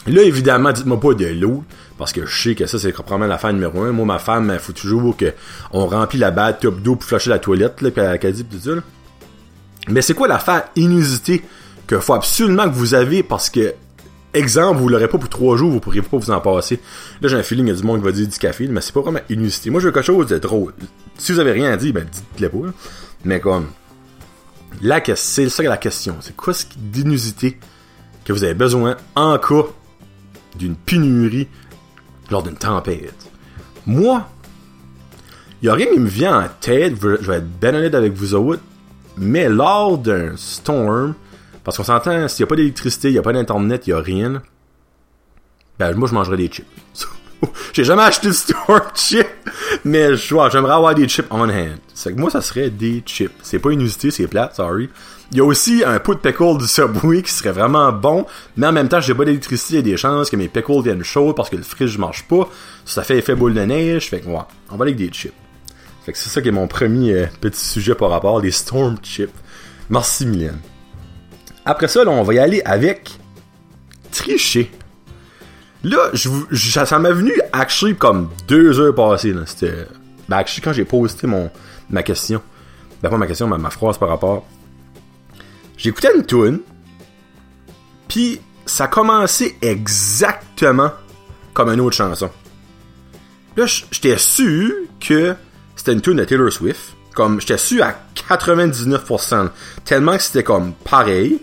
Là, 0.08 0.22
évidemment, 0.22 0.72
dites-moi 0.72 0.98
pas 0.98 1.14
de 1.14 1.26
l'eau, 1.26 1.62
parce 1.96 2.12
que 2.12 2.26
je 2.26 2.42
sais 2.42 2.54
que 2.56 2.66
ça, 2.66 2.80
c'est 2.80 2.90
probablement 2.90 3.28
l'affaire 3.28 3.52
numéro 3.52 3.80
un. 3.82 3.92
Moi, 3.92 4.06
ma 4.06 4.18
femme, 4.18 4.50
il 4.52 4.58
faut 4.58 4.72
toujours 4.72 5.16
que 5.16 5.32
on 5.70 5.86
remplit 5.86 6.18
la 6.18 6.32
batte 6.32 6.62
top 6.62 6.80
d'eau 6.80 6.96
pour 6.96 7.04
flasher 7.08 7.30
la 7.30 7.38
toilette, 7.38 7.80
là, 7.80 7.92
pis 7.92 8.00
la 8.00 8.18
dit 8.18 8.44
tout 8.44 8.58
ça, 8.58 8.74
là. 8.74 8.82
Mais 9.86 10.02
c'est 10.02 10.14
quoi 10.14 10.26
l'affaire 10.26 10.64
inusité 10.74 11.44
que 11.86 12.00
faut 12.00 12.14
absolument 12.14 12.64
que 12.64 12.74
vous 12.74 12.94
avez 12.94 13.22
parce 13.22 13.50
que, 13.50 13.72
exemple, 14.34 14.80
vous 14.80 14.88
l'aurez 14.88 15.08
pas 15.08 15.18
pour 15.18 15.28
trois 15.28 15.56
jours, 15.56 15.70
vous 15.70 15.80
pourriez 15.80 16.02
pas 16.02 16.16
vous 16.16 16.30
en 16.30 16.40
passer. 16.40 16.80
Là, 17.20 17.28
j'ai 17.28 17.36
un 17.36 17.42
feeling, 17.42 17.66
il 17.66 17.70
y 17.70 17.72
a 17.72 17.76
du 17.76 17.84
monde 17.84 18.00
qui 18.00 18.04
va 18.04 18.12
dire 18.12 18.28
du 18.28 18.38
café, 18.38 18.66
mais 18.68 18.80
c'est 18.80 18.92
pas 18.92 19.00
vraiment 19.00 19.20
inusité. 19.30 19.70
Moi, 19.70 19.80
je 19.80 19.86
veux 19.86 19.92
quelque 19.92 20.04
chose 20.04 20.26
de 20.26 20.38
drôle. 20.38 20.74
Si 21.18 21.32
vous 21.32 21.40
avez 21.40 21.52
rien 21.52 21.72
à 21.72 21.76
dire, 21.76 21.92
ben, 21.92 22.06
dites-le 22.10 22.48
pas, 22.48 22.68
Mais 23.24 23.40
comme, 23.40 23.68
là, 24.82 25.00
c'est 25.14 25.48
ça 25.48 25.62
la 25.62 25.76
question. 25.76 26.16
C'est 26.20 26.36
quoi 26.36 26.52
ce 26.52 26.66
d'inusité 26.76 27.58
que 28.24 28.32
vous 28.32 28.44
avez 28.44 28.54
besoin 28.54 28.96
en 29.14 29.38
cas 29.38 29.64
d'une 30.56 30.76
pénurie 30.76 31.48
lors 32.30 32.42
d'une 32.42 32.56
tempête? 32.56 33.30
Moi, 33.86 34.28
il 35.62 35.66
y 35.66 35.68
a 35.68 35.74
rien 35.74 35.86
qui 35.86 35.98
me 35.98 36.08
vient 36.08 36.40
en 36.40 36.48
tête, 36.60 36.94
je 37.00 37.30
vais 37.30 37.36
être 37.36 37.60
ben 37.60 37.74
honnête 37.74 37.94
avec 37.94 38.12
vous 38.12 38.34
autres, 38.34 38.62
mais 39.16 39.48
lors 39.48 39.98
d'un 39.98 40.36
storm, 40.36 41.14
parce 41.64 41.76
qu'on 41.76 41.84
s'entend, 41.84 42.28
s'il 42.28 42.44
n'y 42.44 42.48
a 42.48 42.50
pas 42.50 42.56
d'électricité, 42.56 43.08
il 43.08 43.12
n'y 43.12 43.18
a 43.18 43.22
pas 43.22 43.32
d'internet, 43.32 43.86
il 43.86 43.90
n'y 43.90 43.98
a 43.98 44.02
rien, 44.02 44.42
ben 45.78 45.94
moi 45.96 46.08
je 46.08 46.14
mangerais 46.14 46.36
des 46.36 46.48
chips. 46.48 46.66
J'ai 47.72 47.84
jamais 47.84 48.02
acheté 48.02 48.28
de 48.28 48.32
storm 48.32 48.80
chip, 48.94 49.26
mais 49.84 50.16
j'aimerais 50.16 50.74
avoir 50.74 50.94
des 50.94 51.08
chips 51.08 51.26
on 51.30 51.48
hand. 51.48 51.78
C'est 51.92 52.14
que 52.14 52.20
moi 52.20 52.30
ça 52.30 52.40
serait 52.40 52.70
des 52.70 53.02
chips. 53.04 53.32
C'est 53.42 53.58
pas 53.58 53.70
une 53.70 53.80
unité, 53.80 54.10
c'est 54.10 54.26
plate, 54.26 54.54
sorry. 54.54 54.88
Il 55.32 55.38
y 55.38 55.40
a 55.40 55.44
aussi 55.44 55.82
un 55.84 55.98
pot 55.98 56.14
de 56.14 56.20
pickle 56.20 56.58
du 56.58 56.66
Subway 56.66 57.22
qui 57.22 57.32
serait 57.32 57.52
vraiment 57.52 57.90
bon, 57.92 58.26
mais 58.56 58.66
en 58.66 58.72
même 58.72 58.88
temps, 58.88 59.00
j'ai 59.00 59.14
pas 59.14 59.24
d'électricité, 59.24 59.74
il 59.74 59.76
y 59.76 59.78
a 59.80 59.82
des 59.82 59.96
chances 59.96 60.30
que 60.30 60.36
mes 60.36 60.48
pickles 60.48 60.82
viennent 60.82 61.02
chauds 61.02 61.32
parce 61.32 61.50
que 61.50 61.56
le 61.56 61.62
fridge 61.62 61.98
marche 61.98 62.24
pas. 62.28 62.48
Ça 62.84 63.02
fait 63.02 63.18
effet 63.18 63.34
boule 63.34 63.54
de 63.54 63.62
neige, 63.62 64.10
fait 64.10 64.20
que 64.20 64.26
ouais, 64.26 64.38
on 64.70 64.76
va 64.76 64.84
aller 64.84 64.92
avec 64.92 64.96
des 64.96 65.12
chips. 65.12 65.34
Fait 66.04 66.12
que 66.12 66.18
c'est 66.18 66.28
ça 66.28 66.42
qui 66.42 66.48
est 66.48 66.52
mon 66.52 66.68
premier 66.68 67.14
euh, 67.14 67.26
petit 67.40 67.64
sujet 67.64 67.94
par 67.94 68.10
rapport, 68.10 68.38
les 68.38 68.50
Storm 68.50 68.96
Chips. 69.02 69.32
Merci 69.88 70.26
Mylène. 70.26 70.60
Après 71.64 71.88
ça, 71.88 72.04
là, 72.04 72.10
on 72.10 72.22
va 72.22 72.34
y 72.34 72.38
aller 72.38 72.62
avec 72.64 73.18
tricher. 74.10 74.70
Là, 75.82 76.10
ça 76.52 76.98
m'a 76.98 77.10
venu 77.10 77.32
actually 77.52 77.94
comme 77.94 78.30
deux 78.48 78.80
heures 78.80 78.94
passées. 78.94 79.34
C'était, 79.46 79.86
ben 80.28 80.42
quand 80.62 80.72
j'ai 80.72 80.84
posté 80.84 81.26
mon, 81.26 81.50
ma 81.90 82.02
question, 82.02 82.40
ben 83.02 83.10
pas 83.10 83.16
ma 83.18 83.26
question, 83.26 83.46
ma, 83.46 83.58
ma 83.58 83.70
phrase 83.70 83.98
par 83.98 84.08
rapport 84.08 84.46
J'écoutais 85.76 86.14
une 86.14 86.24
tune, 86.24 86.60
puis 88.08 88.40
ça 88.64 88.86
commençait 88.86 89.56
exactement 89.60 90.90
comme 91.52 91.68
une 91.70 91.80
autre 91.80 91.96
chanson. 91.96 92.30
Là, 93.56 93.66
j'étais 93.66 94.18
sûr 94.18 94.72
que 95.00 95.34
c'était 95.76 95.92
une 95.92 96.00
tune 96.00 96.16
de 96.16 96.24
Taylor 96.24 96.52
Swift. 96.52 96.96
Comme, 97.14 97.40
j'étais 97.40 97.58
sûr 97.58 97.84
à 97.84 97.94
99%. 98.16 99.50
Tellement 99.84 100.16
que 100.16 100.22
c'était 100.22 100.42
comme 100.42 100.72
pareil. 100.72 101.40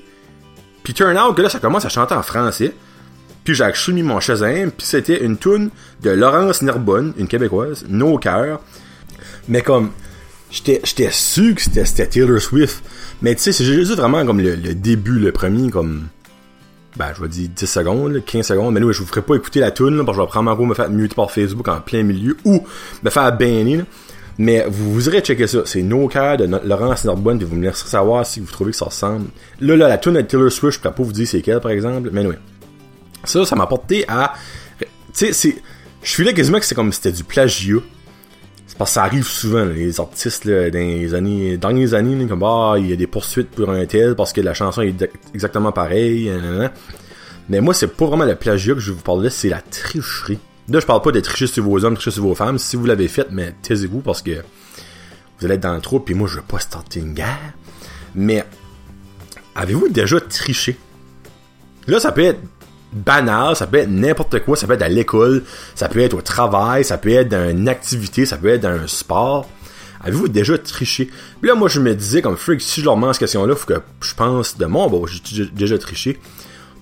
Puis 0.83 0.93
turn 0.93 1.17
out 1.17 1.35
que 1.35 1.41
là, 1.41 1.49
ça 1.49 1.59
commence 1.59 1.85
à 1.85 1.89
chanter 1.89 2.13
en 2.13 2.23
français. 2.23 2.73
Puis 3.43 3.55
j'ai 3.55 3.63
actually 3.63 4.01
mis 4.01 4.07
mon 4.07 4.19
Shazam, 4.19 4.71
puis 4.71 4.85
c'était 4.85 5.23
une 5.23 5.37
tune 5.37 5.69
de 6.01 6.11
Laurence 6.11 6.61
Nerbonne, 6.61 7.13
une 7.17 7.27
québécoise, 7.27 7.85
No 7.89 8.17
Cœur. 8.17 8.59
Mais 9.47 9.61
comme, 9.61 9.91
j'étais 10.51 11.11
sûr 11.11 11.55
que 11.55 11.61
c'était 11.61 12.07
Taylor 12.07 12.39
Swift. 12.39 12.83
Mais 13.21 13.33
tu 13.35 13.41
sais, 13.41 13.51
c'est 13.51 13.65
juste 13.65 13.95
vraiment 13.95 14.25
comme 14.25 14.39
le, 14.39 14.55
début, 14.75 15.19
le 15.19 15.31
premier, 15.31 15.69
comme. 15.71 16.07
Ben, 16.97 17.13
je 17.15 17.21
vais 17.21 17.29
dire 17.29 17.49
10 17.55 17.65
secondes, 17.65 18.21
15 18.25 18.45
secondes. 18.45 18.73
Mais 18.73 18.81
nous, 18.81 18.91
je 18.91 18.99
vous 18.99 19.05
ferai 19.05 19.21
pas 19.21 19.35
écouter 19.35 19.61
la 19.61 19.71
tune, 19.71 20.03
parce 20.05 20.17
que 20.17 20.21
je 20.21 20.25
vais 20.25 20.29
prendre 20.29 20.51
en 20.51 20.65
me 20.65 20.73
faire 20.73 20.89
muter 20.89 21.15
par 21.15 21.31
Facebook 21.31 21.67
en 21.69 21.79
plein 21.79 22.03
milieu, 22.03 22.35
ou 22.43 22.65
me 23.01 23.09
faire 23.09 23.35
banner, 23.35 23.85
Mais 24.41 24.65
vous, 24.67 24.91
vous 24.91 25.07
irez 25.07 25.21
checker 25.21 25.45
ça. 25.45 25.59
C'est 25.65 25.83
No 25.83 26.07
Care 26.07 26.37
de 26.37 26.45
Laurence 26.45 27.05
Nordbonne, 27.05 27.37
puis 27.37 27.45
vous 27.45 27.55
me 27.55 27.63
laisserez 27.63 27.89
savoir 27.89 28.25
si 28.25 28.39
vous 28.39 28.51
trouvez 28.51 28.71
que 28.71 28.77
ça 28.77 28.85
ressemble. 28.85 29.27
Là, 29.59 29.75
là, 29.75 29.87
la 29.87 29.99
tune 29.99 30.13
de 30.13 30.21
Taylor 30.21 30.51
Swift, 30.51 30.77
je 30.77 30.81
pourrais 30.81 30.95
pas 30.95 31.03
vous 31.03 31.11
dire 31.11 31.27
c'est 31.27 31.43
quelle, 31.43 31.59
par 31.59 31.69
exemple. 31.69 32.09
Mais 32.11 32.25
oui. 32.25 32.33
Ça, 33.23 33.45
ça 33.45 33.55
m'a 33.55 33.67
porté 33.67 34.03
à. 34.07 34.33
Tu 34.79 34.87
sais, 35.13 35.31
c'est. 35.31 35.55
Je 36.01 36.09
suis 36.09 36.23
là 36.23 36.33
quasiment 36.33 36.57
que 36.57 36.65
c'est 36.65 36.73
comme 36.73 36.91
si 36.91 36.99
c'était 36.99 37.15
du 37.15 37.23
plagiat. 37.23 37.77
Parce 38.79 38.89
que 38.89 38.93
ça 38.95 39.03
arrive 39.03 39.27
souvent, 39.27 39.63
les 39.63 39.99
artistes 39.99 40.47
dans 40.47 40.73
les 40.73 41.13
années, 41.13 41.57
dans 41.57 41.69
les 41.69 41.93
années, 41.93 42.25
comme 42.25 42.41
ah, 42.41 42.73
il 42.79 42.89
y 42.89 42.93
a 42.93 42.95
des 42.95 43.05
poursuites 43.05 43.51
pour 43.51 43.69
un 43.69 43.85
tel 43.85 44.15
parce 44.15 44.33
que 44.33 44.41
la 44.41 44.55
chanson 44.55 44.81
est 44.81 45.07
exactement 45.35 45.71
pareille. 45.71 46.31
Mais 47.47 47.61
moi, 47.61 47.75
c'est 47.75 47.95
pas 47.95 48.07
vraiment 48.07 48.25
le 48.25 48.33
plagiat 48.33 48.73
que 48.73 48.79
je 48.79 48.91
vous 48.91 49.03
parle 49.03 49.23
là, 49.23 49.29
c'est 49.29 49.49
la 49.49 49.61
tricherie. 49.61 50.39
Là, 50.71 50.79
je 50.79 50.85
parle 50.85 51.01
pas 51.01 51.11
de 51.11 51.19
tricher 51.19 51.47
sur 51.47 51.65
vos 51.65 51.83
hommes, 51.83 51.95
tricher 51.95 52.11
sur 52.11 52.23
vos 52.23 52.33
femmes. 52.33 52.57
Si 52.57 52.77
vous 52.77 52.85
l'avez 52.85 53.09
fait, 53.09 53.27
mais 53.29 53.53
taisez-vous 53.61 53.99
parce 53.99 54.21
que 54.21 54.31
vous 55.37 55.45
allez 55.45 55.55
être 55.55 55.61
dans 55.61 55.73
le 55.73 55.81
trou, 55.81 55.99
puis 55.99 56.15
moi, 56.15 56.29
je 56.29 56.37
veux 56.37 56.43
pas 56.43 56.59
starter 56.59 57.01
une 57.01 57.13
guerre. 57.13 57.53
Mais 58.15 58.45
avez-vous 59.53 59.89
déjà 59.89 60.21
triché? 60.21 60.77
Là, 61.87 61.99
ça 61.99 62.13
peut 62.13 62.23
être 62.23 62.39
banal, 62.93 63.57
ça 63.57 63.67
peut 63.67 63.79
être 63.79 63.89
n'importe 63.89 64.39
quoi, 64.45 64.55
ça 64.55 64.65
peut 64.65 64.73
être 64.73 64.81
à 64.81 64.87
l'école, 64.87 65.43
ça 65.75 65.89
peut 65.89 65.99
être 65.99 66.13
au 66.13 66.21
travail, 66.21 66.85
ça 66.85 66.97
peut 66.97 67.09
être 67.09 67.27
dans 67.27 67.49
une 67.49 67.67
activité, 67.67 68.25
ça 68.25 68.37
peut 68.37 68.49
être 68.49 68.61
dans 68.61 68.69
un 68.69 68.87
sport. 68.87 69.49
Avez-vous 70.01 70.29
déjà 70.29 70.57
triché? 70.57 71.09
Puis 71.41 71.49
là, 71.49 71.55
moi, 71.55 71.67
je 71.67 71.81
me 71.81 71.93
disais, 71.93 72.21
comme 72.21 72.37
freak, 72.37 72.61
si 72.61 72.79
je 72.79 72.85
leur 72.85 72.95
demande 72.95 73.13
cette 73.13 73.19
question-là, 73.19 73.55
faut 73.57 73.67
que 73.67 73.81
je 74.01 74.13
pense 74.15 74.57
de 74.57 74.65
mon, 74.67 74.89
bon, 74.89 75.05
j'ai 75.05 75.47
déjà 75.47 75.77
triché. 75.77 76.17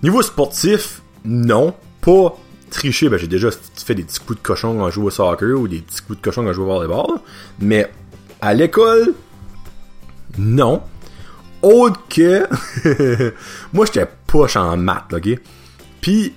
Niveau 0.03 0.21
sportif, 0.21 1.01
non, 1.25 1.73
pas 2.01 2.37
triché. 2.69 3.09
Ben, 3.09 3.17
j'ai 3.17 3.27
déjà 3.27 3.49
fait 3.75 3.95
des 3.95 4.03
petits 4.03 4.19
coups 4.19 4.39
de 4.39 4.43
cochon 4.43 4.77
quand 4.77 4.89
je 4.89 4.95
joue 4.95 5.07
au 5.07 5.09
soccer 5.09 5.59
ou 5.59 5.67
des 5.67 5.79
petits 5.79 6.01
coups 6.01 6.19
de 6.19 6.23
cochon 6.23 6.43
quand 6.43 6.49
je 6.49 6.53
joue 6.53 6.63
au 6.63 6.67
volleyball. 6.67 7.19
Mais 7.59 7.89
à 8.41 8.53
l'école, 8.53 9.13
non. 10.37 10.81
Autre 11.61 11.99
que, 12.09 12.47
moi, 13.73 13.85
j'étais 13.85 14.07
poche 14.27 14.55
en 14.55 14.77
maths, 14.77 15.13
ok? 15.13 15.39
Puis, 15.99 16.33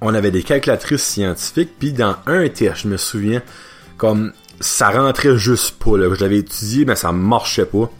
on 0.00 0.14
avait 0.14 0.30
des 0.30 0.42
calculatrices 0.42 1.04
scientifiques, 1.04 1.70
puis 1.78 1.92
dans 1.92 2.16
un 2.26 2.48
test, 2.48 2.82
je 2.82 2.88
me 2.88 2.96
souviens, 2.96 3.42
comme 3.96 4.32
ça 4.58 4.90
rentrait 4.90 5.36
juste 5.36 5.78
pas. 5.78 5.92
Je 5.92 6.20
l'avais 6.20 6.38
étudié, 6.38 6.84
mais 6.84 6.96
ça 6.96 7.12
marchait 7.12 7.66
pas. 7.66 7.90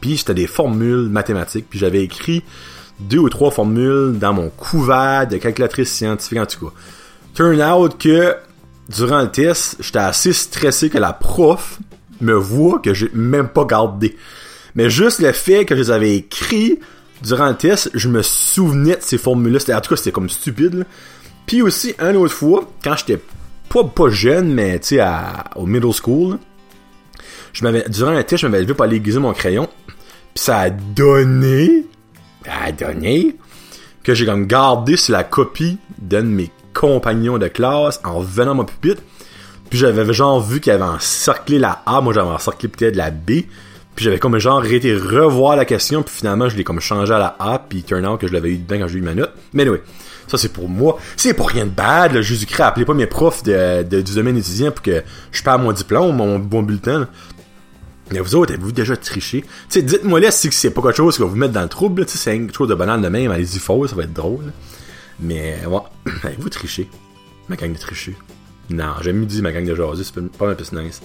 Puis 0.00 0.18
c'était 0.18 0.34
des 0.34 0.46
formules 0.46 1.08
mathématiques, 1.08 1.66
puis 1.68 1.78
j'avais 1.78 2.02
écrit 2.02 2.42
deux 3.08 3.18
ou 3.18 3.28
trois 3.28 3.50
formules 3.50 4.18
dans 4.18 4.32
mon 4.32 4.48
couvert 4.50 5.26
de 5.26 5.36
calculatrice 5.36 5.92
scientifique, 5.92 6.38
en 6.38 6.46
tout 6.46 6.66
cas. 6.66 6.72
Turn 7.34 7.62
out 7.62 7.98
que, 7.98 8.36
durant 8.88 9.22
le 9.22 9.30
test, 9.30 9.76
j'étais 9.80 9.98
assez 9.98 10.32
stressé 10.32 10.90
que 10.90 10.98
la 10.98 11.12
prof 11.12 11.78
me 12.20 12.34
voit 12.34 12.78
que 12.78 12.94
j'ai 12.94 13.10
même 13.14 13.48
pas 13.48 13.64
gardé. 13.64 14.16
Mais 14.74 14.90
juste 14.90 15.20
le 15.20 15.32
fait 15.32 15.64
que 15.64 15.74
je 15.74 15.80
les 15.80 15.90
avais 15.90 16.16
écrits 16.16 16.78
durant 17.22 17.48
le 17.48 17.56
test, 17.56 17.90
je 17.94 18.08
me 18.08 18.22
souvenais 18.22 18.96
de 18.96 19.02
ces 19.02 19.18
formules-là. 19.18 19.76
En 19.76 19.80
tout 19.80 19.90
cas, 19.90 19.96
c'était 19.96 20.12
comme 20.12 20.28
stupide. 20.28 20.86
Puis 21.46 21.62
aussi, 21.62 21.94
une 22.00 22.16
autre 22.16 22.34
fois, 22.34 22.68
quand 22.82 22.96
j'étais 22.96 23.20
pas, 23.68 23.84
pas 23.84 24.08
jeune, 24.10 24.52
mais 24.52 24.78
tu 24.78 24.96
sais, 24.96 25.04
au 25.56 25.66
middle 25.66 25.92
school, 25.92 26.38
je 27.52 27.88
durant 27.88 28.12
un 28.12 28.22
test, 28.22 28.42
je 28.42 28.46
m'avais 28.46 28.62
levé 28.62 28.74
pour 28.74 28.84
aller 28.84 28.96
aiguiser 28.96 29.18
mon 29.18 29.32
crayon. 29.32 29.68
Puis 30.34 30.44
ça 30.44 30.60
a 30.60 30.70
donné, 30.70 31.86
a 32.48 32.72
donné, 32.72 33.36
que 34.02 34.14
j'ai 34.14 34.26
comme 34.26 34.46
gardé 34.46 34.96
sur 34.96 35.12
la 35.12 35.24
copie 35.24 35.78
d'un 35.98 36.22
de 36.22 36.28
mes 36.28 36.50
compagnon 36.72 37.38
de 37.38 37.48
classe 37.48 38.00
en 38.04 38.20
venant 38.20 38.52
à 38.52 38.54
mon 38.54 38.64
pupitre. 38.64 39.02
Puis 39.70 39.78
j'avais 39.78 40.12
genre 40.12 40.40
vu 40.40 40.60
qu'il 40.60 40.72
avait 40.72 40.82
encerclé 40.82 41.58
la 41.58 41.82
A, 41.86 42.00
moi 42.00 42.12
j'avais 42.12 42.28
encerclé 42.28 42.68
peut-être 42.68 42.96
la 42.96 43.10
B. 43.10 43.42
Puis 43.94 44.06
j'avais 44.06 44.18
comme 44.18 44.38
genre 44.38 44.64
été 44.64 44.94
revoir 44.94 45.56
la 45.56 45.64
question, 45.64 46.02
puis 46.02 46.14
finalement 46.14 46.48
je 46.48 46.56
l'ai 46.56 46.64
comme 46.64 46.80
changé 46.80 47.12
à 47.12 47.18
la 47.18 47.36
A, 47.38 47.58
puis 47.58 47.82
turn 47.82 48.06
out 48.06 48.20
que 48.20 48.26
je 48.26 48.32
l'avais 48.32 48.50
eu 48.50 48.56
dedans 48.56 48.80
quand 48.80 48.88
j'ai 48.88 48.98
eu 48.98 49.02
ma 49.02 49.14
note. 49.14 49.32
Mais 49.52 49.62
anyway, 49.62 49.82
ça 50.28 50.38
c'est 50.38 50.52
pour 50.52 50.68
moi. 50.68 50.98
C'est 51.16 51.34
pour 51.34 51.48
rien 51.48 51.66
de 51.66 51.70
bad. 51.70 52.20
Jésus-Christ, 52.20 52.62
appelez 52.62 52.84
pas 52.84 52.94
mes 52.94 53.06
profs 53.06 53.42
de, 53.42 53.82
du 53.82 54.14
domaine 54.14 54.36
étudiant 54.36 54.70
pour 54.70 54.82
que 54.82 55.02
je 55.30 55.42
perds 55.42 55.58
mon 55.58 55.72
diplôme, 55.72 56.16
mon 56.16 56.38
bon 56.38 56.62
bulletin. 56.62 57.08
Mais 58.12 58.20
vous 58.20 58.34
autres, 58.34 58.52
avez-vous 58.52 58.72
déjà 58.72 58.96
triché? 58.96 59.44
Tu 59.70 59.82
dites-moi 59.82 60.20
là 60.20 60.30
si 60.30 60.52
c'est 60.52 60.70
pas 60.70 60.82
quelque 60.82 60.96
chose 60.96 61.16
qui 61.16 61.22
va 61.22 61.28
vous 61.28 61.36
mettre 61.36 61.54
dans 61.54 61.62
le 61.62 61.68
trouble. 61.68 62.04
Tu 62.04 62.18
c'est 62.18 62.38
quelque 62.38 62.54
chose 62.54 62.68
de 62.68 62.74
banal 62.74 63.00
de 63.00 63.08
même, 63.08 63.30
allez-y 63.30 63.58
faux, 63.58 63.86
ça 63.86 63.96
va 63.96 64.04
être 64.04 64.12
drôle. 64.12 64.52
Mais, 65.18 65.58
ouais, 65.66 65.80
avez-vous 66.24 66.50
triché? 66.50 66.88
Ma 67.48 67.56
gang 67.56 67.72
de 67.72 67.78
trichés. 67.78 68.16
Non, 68.70 68.94
j'ai 69.00 69.12
mieux 69.12 69.26
dit 69.26 69.40
ma 69.42 69.52
gang 69.52 69.64
de 69.64 69.74
jaser, 69.74 70.04
c'est 70.04 70.14
pas 70.14 70.50
un 70.50 70.54
peu 70.54 70.80
nice. 70.80 71.00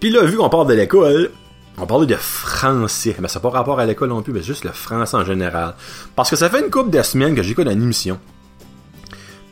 Puis 0.00 0.10
là, 0.10 0.24
vu 0.24 0.36
qu'on 0.36 0.48
parle 0.48 0.68
de 0.68 0.74
l'école, 0.74 1.30
on 1.78 1.86
parlait 1.86 2.06
de 2.06 2.14
français. 2.16 3.14
Mais 3.20 3.28
ça 3.28 3.38
n'a 3.38 3.42
pas 3.42 3.50
rapport 3.50 3.78
à 3.78 3.86
l'école 3.86 4.08
non 4.08 4.22
plus, 4.22 4.32
mais 4.32 4.42
juste 4.42 4.64
le 4.64 4.72
français 4.72 5.16
en 5.16 5.24
général. 5.24 5.74
Parce 6.14 6.30
que 6.30 6.36
ça 6.36 6.48
fait 6.48 6.60
une 6.60 6.70
couple 6.70 6.90
de 6.90 7.02
semaines 7.02 7.34
que 7.34 7.42
j'écoute 7.42 7.66
une 7.66 7.82
émission. 7.82 8.18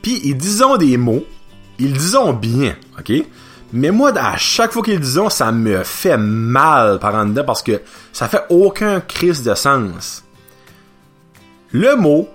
Puis 0.02 0.21
ils 0.25 0.37
disons 0.37 0.76
des 0.76 0.97
mots, 0.97 1.25
ils 1.78 1.92
disons 1.92 2.33
bien, 2.33 2.76
ok? 2.99 3.12
Mais 3.73 3.90
moi, 3.90 4.16
à 4.16 4.37
chaque 4.37 4.73
fois 4.73 4.83
qu'ils 4.83 5.00
disent, 5.00 5.21
ça 5.30 5.50
me 5.50 5.83
fait 5.83 6.16
mal 6.16 6.99
par 6.99 7.14
en 7.14 7.26
dedans 7.26 7.44
parce 7.44 7.62
que 7.62 7.80
ça 8.12 8.28
fait 8.28 8.44
aucun 8.49 9.00
crise 9.00 9.42
de 9.42 9.54
sens. 9.54 10.25
Le 11.73 11.97
mot 11.97 12.28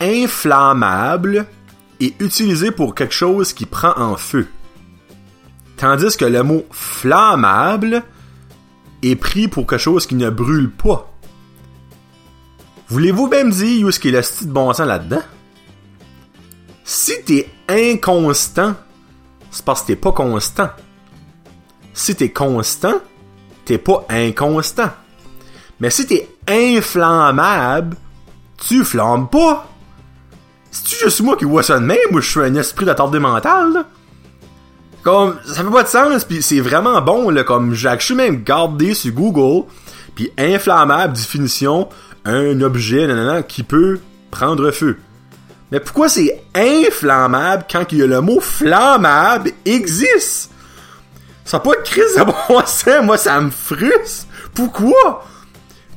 inflammable 0.00 1.46
est 2.00 2.20
utilisé 2.20 2.70
pour 2.70 2.94
quelque 2.94 3.14
chose 3.14 3.52
qui 3.52 3.64
prend 3.64 3.92
en 3.96 4.16
feu. 4.16 4.48
Tandis 5.76 6.16
que 6.16 6.24
le 6.24 6.42
mot 6.42 6.66
flammable 6.70 8.02
est 9.02 9.16
pris 9.16 9.46
pour 9.46 9.66
quelque 9.66 9.78
chose 9.78 10.06
qui 10.06 10.14
ne 10.14 10.30
brûle 10.30 10.70
pas. 10.70 11.12
Voulez-vous 12.88 13.28
même 13.28 13.50
dire 13.50 13.86
où 13.86 13.88
est-ce 13.88 14.00
qu'il 14.00 14.14
a 14.14 14.20
le 14.20 14.24
style 14.24 14.48
de 14.48 14.52
bon 14.52 14.72
sens 14.72 14.86
là-dedans? 14.86 15.22
Si 16.84 17.12
t'es 17.24 17.50
inconstant, 17.68 18.74
c'est 19.56 19.64
parce 19.64 19.80
que 19.80 19.86
t'es 19.86 19.96
pas 19.96 20.12
constant. 20.12 20.68
Si 21.94 22.14
t'es 22.14 22.28
constant, 22.28 22.96
t'es 23.64 23.78
pas 23.78 24.04
inconstant. 24.10 24.90
Mais 25.80 25.88
si 25.88 26.06
t'es 26.06 26.28
inflammable, 26.46 27.96
tu 28.58 28.84
flammes 28.84 29.30
pas. 29.30 29.66
C'est-tu 30.70 30.96
juste 31.02 31.22
moi 31.22 31.38
qui 31.38 31.46
vois 31.46 31.62
ça 31.62 31.78
de 31.78 31.86
même 31.86 31.96
ou 32.12 32.20
je 32.20 32.30
suis 32.30 32.40
un 32.40 32.54
esprit 32.54 32.84
d'attardé 32.84 33.18
mental, 33.18 33.72
là? 33.72 33.86
Comme, 35.02 35.38
ça 35.46 35.64
fait 35.64 35.70
pas 35.70 35.84
de 35.84 35.88
sens, 35.88 36.24
puis 36.26 36.42
c'est 36.42 36.60
vraiment 36.60 37.00
bon, 37.00 37.30
là, 37.30 37.42
comme, 37.42 37.72
j'ai 37.72 37.96
je 37.98 38.04
suis 38.04 38.14
même 38.14 38.42
gardé 38.42 38.92
sur 38.92 39.14
Google, 39.14 39.66
puis 40.14 40.32
inflammable, 40.36 41.14
définition, 41.14 41.88
un 42.26 42.60
objet, 42.60 43.08
qui 43.48 43.62
peut 43.62 44.00
prendre 44.30 44.70
feu. 44.70 44.98
Mais 45.70 45.80
pourquoi 45.80 46.08
c'est 46.08 46.42
inflammable 46.54 47.64
quand 47.70 47.84
il 47.90 47.98
y 47.98 48.02
a 48.02 48.06
le 48.06 48.20
mot 48.20 48.40
flammable 48.40 49.50
existe? 49.64 50.50
Ça 51.44 51.58
n'a 51.58 51.62
pas 51.62 51.76
de 51.76 51.82
crise 51.82 52.16
de 52.16 52.24
bon 52.24 52.60
sens, 52.66 53.04
moi 53.04 53.18
ça 53.18 53.40
me 53.40 53.50
frustre. 53.50 54.26
Pourquoi? 54.54 55.24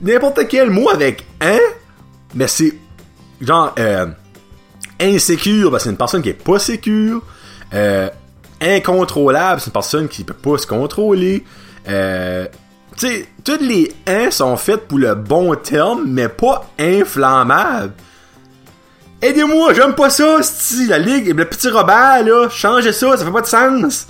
N'importe 0.01 0.47
quel 0.47 0.69
mot 0.69 0.89
avec 0.89 1.25
un, 1.41 1.59
mais 2.33 2.47
c'est 2.47 2.73
genre 3.41 3.73
euh, 3.79 4.07
insécure, 4.99 5.79
c'est 5.79 5.89
une 5.89 5.97
personne 5.97 6.21
qui 6.21 6.29
est 6.29 6.33
pas 6.33 6.59
sécure. 6.59 7.21
Euh, 7.73 8.09
incontrôlable, 8.61 9.61
c'est 9.61 9.67
une 9.67 9.73
personne 9.73 10.07
qui 10.07 10.23
peut 10.23 10.33
pas 10.33 10.57
se 10.57 10.67
contrôler. 10.67 11.43
Euh, 11.87 12.47
tu 12.97 13.07
sais, 13.07 13.27
toutes 13.43 13.61
les 13.61 13.93
1 14.07 14.31
sont 14.31 14.57
faites 14.57 14.87
pour 14.87 14.97
le 14.97 15.15
bon 15.15 15.55
terme, 15.55 16.05
mais 16.07 16.27
pas 16.27 16.69
inflammables. 16.77 17.93
Aidez-moi, 19.21 19.73
j'aime 19.73 19.95
pas 19.95 20.09
ça, 20.09 20.41
si 20.41 20.87
la 20.87 20.97
ligue, 20.97 21.35
le 21.35 21.43
petit 21.43 21.67
Robert, 21.69 22.23
là, 22.23 22.47
changez 22.49 22.93
ça, 22.93 23.17
ça 23.17 23.25
fait 23.25 23.31
pas 23.31 23.41
de 23.41 23.47
sens. 23.47 24.07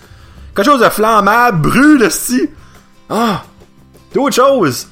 Quelque 0.56 0.66
chose 0.66 0.82
de 0.82 0.90
flammable, 0.90 1.62
brûle, 1.62 2.12
si. 2.12 2.48
Ah, 3.10 3.44
d'autres 4.14 4.36
choses. 4.36 4.88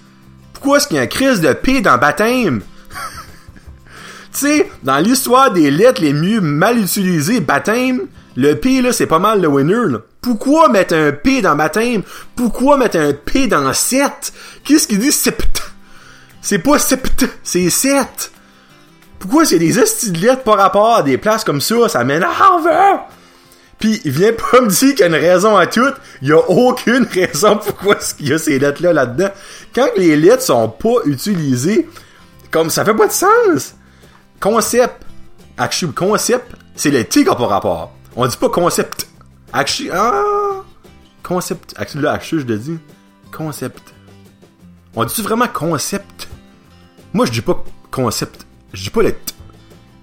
Pourquoi 0.54 0.78
est-ce 0.78 0.88
qu'il 0.88 0.98
y 0.98 1.00
a 1.00 1.04
une 1.04 1.10
crise 1.10 1.40
de 1.40 1.54
P 1.54 1.82
dans 1.82 2.00
baptême? 2.00 2.62
tu 4.34 4.40
sais, 4.40 4.72
dans 4.82 4.98
l'histoire 4.98 5.52
des 5.52 5.70
lettres 5.70 6.02
les 6.02 6.14
mieux 6.14 6.42
mal 6.42 6.80
utilisées, 6.80 7.40
baptême, 7.40 8.08
le 8.36 8.56
P, 8.56 8.82
là, 8.82 8.92
c'est 8.94 9.06
pas 9.06 9.20
mal 9.20 9.40
le 9.40 9.48
winner, 9.48 9.88
là. 9.88 10.00
Pourquoi 10.20 10.70
mettre 10.70 10.96
un 10.96 11.12
P 11.12 11.42
dans 11.42 11.56
baptême? 11.56 12.02
Pourquoi 12.36 12.78
mettre 12.78 12.98
un 12.98 13.14
P 13.14 13.48
dans 13.48 13.72
7? 13.72 14.34
Qu'est-ce 14.64 14.88
qu'il 14.88 15.00
dit 15.00 15.12
sept? 15.12 15.62
C'est 16.42 16.60
pas 16.60 16.80
sept, 16.80 17.26
c'est 17.44 17.70
7. 17.70 18.32
Pourquoi 19.20 19.46
c'est 19.46 19.60
des 19.60 19.80
esti 19.80 20.12
de 20.12 20.20
lettres 20.20 20.44
par 20.44 20.58
rapport 20.58 20.96
à 20.96 21.04
des 21.04 21.18
places 21.18 21.44
comme 21.44 21.62
ça? 21.62 21.90
Ça 21.90 22.04
m'énerve! 22.04 22.70
Puis 23.80 24.02
il 24.06 24.12
vient 24.12 24.34
pas 24.34 24.62
me 24.62 24.68
dire 24.68 24.96
qu'il 24.96 25.00
y 25.00 25.04
a 25.04 25.08
une 25.08 25.14
raison 25.14 25.56
à 25.56 25.68
tout. 25.68 25.94
Il 26.22 26.30
y 26.30 26.32
a 26.32 26.40
aucune 26.50 27.06
raison 27.12 27.58
pourquoi 27.58 27.96
qu'il 27.96 28.30
y 28.30 28.34
a 28.34 28.38
ces 28.38 28.58
lettres-là 28.60 28.94
là-dedans. 28.94 29.30
Quand 29.74 29.88
les 29.96 30.16
lettres 30.16 30.44
sont 30.44 30.70
pas 30.70 31.04
utilisées, 31.06 31.88
comme 32.50 32.70
ça 32.70 32.84
fait 32.84 32.94
pas 32.94 33.08
de 33.08 33.12
sens. 33.12 33.76
Concept. 34.40 35.04
Actually, 35.58 35.94
concept, 35.94 36.54
c'est 36.76 36.92
le 36.92 37.04
T 37.04 37.24
qui 37.24 37.30
a 37.30 37.34
rapport. 37.34 37.92
On 38.16 38.28
dit 38.28 38.38
pas 38.38 38.50
concept. 38.50 39.08
Actually, 39.54 39.90
ah! 39.92 40.64
Concept. 41.24 41.74
Actually, 41.78 42.04
là, 42.04 42.14
actually, 42.14 42.42
je 42.42 42.48
le 42.48 42.58
dis. 42.58 42.80
Concept. 43.32 43.94
On 44.96 45.04
dit-tu 45.04 45.22
vraiment 45.22 45.48
concept? 45.48 46.28
Moi, 47.14 47.26
je 47.26 47.32
dis 47.32 47.42
pas 47.42 47.64
concept. 47.92 48.47
Je 48.74 48.84
dis 48.84 48.90
pas 48.90 49.04
le 49.04 49.12
T. 49.12 49.34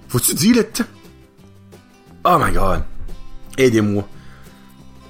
Faut-tu 0.08 0.34
dire 0.34 0.56
le 0.56 0.64
T? 0.64 0.84
Oh 2.24 2.38
my 2.38 2.52
god. 2.52 2.82
Aidez-moi. 3.58 4.08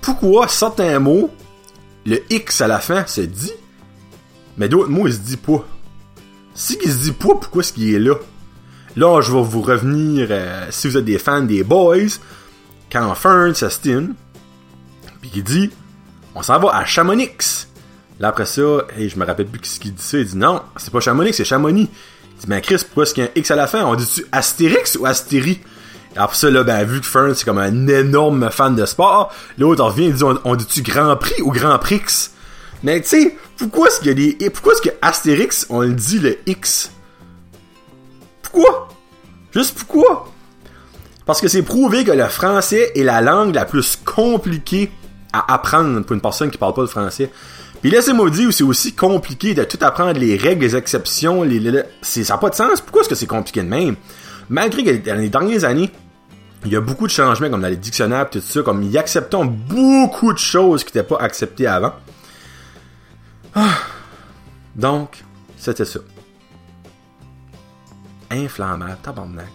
Pourquoi 0.00 0.48
certains 0.48 0.98
mots, 0.98 1.30
le 2.04 2.20
X 2.30 2.60
à 2.60 2.66
la 2.66 2.78
fin 2.78 3.06
se 3.06 3.22
dit, 3.22 3.52
mais 4.56 4.68
d'autres 4.68 4.90
mots, 4.90 5.06
il 5.06 5.14
se 5.14 5.18
dit 5.18 5.36
pas? 5.36 5.64
Si 6.54 6.78
il 6.84 6.92
se 6.92 6.98
dit 6.98 7.12
pas, 7.12 7.34
pourquoi 7.34 7.62
est-ce 7.62 7.72
qu'il 7.72 7.94
est 7.94 7.98
là? 7.98 8.14
Là, 8.96 9.20
je 9.20 9.32
vais 9.32 9.42
vous 9.42 9.62
revenir, 9.62 10.28
euh, 10.30 10.66
si 10.70 10.88
vous 10.88 10.96
êtes 10.96 11.04
des 11.04 11.18
fans 11.18 11.42
des 11.42 11.64
Boys, 11.64 12.18
quand 12.92 13.14
Fern 13.14 13.54
s'estime, 13.54 14.14
puis 15.20 15.32
il 15.34 15.42
dit, 15.42 15.70
on 16.34 16.42
s'en 16.42 16.58
va 16.60 16.76
à 16.76 16.84
Chamonix. 16.84 17.66
Là, 18.20 18.28
après 18.28 18.46
ça, 18.46 18.86
hey, 18.96 19.08
je 19.08 19.18
me 19.18 19.24
rappelle 19.24 19.46
plus 19.46 19.64
ce 19.64 19.80
qu'il 19.80 19.94
dit 19.94 20.02
ça, 20.02 20.18
il 20.18 20.26
dit 20.26 20.36
non, 20.36 20.62
c'est 20.76 20.92
pas 20.92 21.00
Chamonix, 21.00 21.32
c'est 21.32 21.44
Chamonix. 21.44 21.90
Dit, 22.38 22.46
mais 22.48 22.60
Chris, 22.60 22.78
pourquoi 22.84 23.04
est-ce 23.04 23.14
qu'il 23.14 23.24
y 23.24 23.26
a 23.26 23.30
un 23.30 23.32
X 23.34 23.50
à 23.50 23.56
la 23.56 23.66
fin? 23.66 23.84
On 23.84 23.94
dit-tu 23.94 24.26
Astérix 24.32 24.96
ou 24.96 25.06
Astérie? 25.06 25.60
Et 26.14 26.18
après 26.18 26.36
ça, 26.36 26.50
là, 26.50 26.62
ben, 26.62 26.84
vu 26.84 27.00
que 27.00 27.06
Fern, 27.06 27.34
c'est 27.34 27.44
comme 27.44 27.58
un 27.58 27.88
énorme 27.88 28.50
fan 28.50 28.74
de 28.74 28.86
sport, 28.86 29.32
l'autre 29.58 29.82
en 29.82 29.88
revient, 29.88 30.06
il 30.06 30.14
dit, 30.14 30.24
on, 30.24 30.38
on 30.44 30.54
dit-tu 30.54 30.82
Grand 30.82 31.16
Prix 31.16 31.42
ou 31.42 31.50
Grand 31.50 31.78
Prix? 31.78 32.30
Mais, 32.82 33.00
tu 33.00 33.08
sais, 33.08 33.36
pourquoi 33.56 33.88
est-ce 33.88 33.98
qu'il 33.98 34.08
y 34.08 34.10
a 34.10 34.14
des, 34.14 34.36
et 34.40 34.50
pourquoi 34.50 34.74
est-ce 34.74 34.82
que 34.82 34.94
Astérix, 35.00 35.66
on 35.70 35.80
le 35.80 35.92
dit 35.92 36.18
le 36.18 36.38
X? 36.46 36.90
Pourquoi? 38.42 38.88
Juste 39.52 39.76
pourquoi? 39.78 40.28
Parce 41.26 41.40
que 41.40 41.48
c'est 41.48 41.62
prouvé 41.62 42.04
que 42.04 42.12
le 42.12 42.28
français 42.28 42.92
est 42.94 43.02
la 43.02 43.20
langue 43.20 43.54
la 43.54 43.64
plus 43.64 43.96
compliquée 44.04 44.92
à 45.32 45.54
apprendre 45.54 46.02
pour 46.02 46.14
une 46.14 46.20
personne 46.20 46.50
qui 46.50 46.58
parle 46.58 46.74
pas 46.74 46.82
le 46.82 46.86
français. 46.86 47.30
Puis 47.84 47.90
laissez-moi 47.90 48.30
dire 48.30 48.50
c'est 48.50 48.64
aussi 48.64 48.94
compliqué 48.94 49.52
de 49.52 49.62
tout 49.62 49.76
apprendre 49.82 50.18
les 50.18 50.38
règles, 50.38 50.62
les 50.62 50.74
exceptions, 50.74 51.42
les, 51.42 51.82
ça 52.00 52.22
n'a 52.32 52.38
pas 52.38 52.48
de 52.48 52.54
sens. 52.54 52.80
Pourquoi 52.80 53.02
est-ce 53.02 53.10
que 53.10 53.14
c'est 53.14 53.26
compliqué 53.26 53.62
de 53.62 53.68
même? 53.68 53.96
Malgré 54.48 54.82
que 54.82 55.06
dans 55.06 55.20
les 55.20 55.28
dernières 55.28 55.64
années, 55.64 55.92
il 56.64 56.72
y 56.72 56.76
a 56.76 56.80
beaucoup 56.80 57.06
de 57.06 57.12
changements 57.12 57.50
comme 57.50 57.60
dans 57.60 57.68
les 57.68 57.76
dictionnaires 57.76 58.22
et 58.22 58.30
tout 58.30 58.40
ça, 58.40 58.62
comme 58.62 58.84
y 58.84 58.96
acceptons 58.96 59.44
beaucoup 59.44 60.32
de 60.32 60.38
choses 60.38 60.82
qui 60.82 60.96
n'étaient 60.96 61.06
pas 61.06 61.18
acceptées 61.18 61.66
avant. 61.66 61.92
Ah. 63.54 63.76
Donc, 64.74 65.22
c'était 65.58 65.84
ça. 65.84 66.00
Inflammable, 68.30 68.96
tabarnak. 69.02 69.52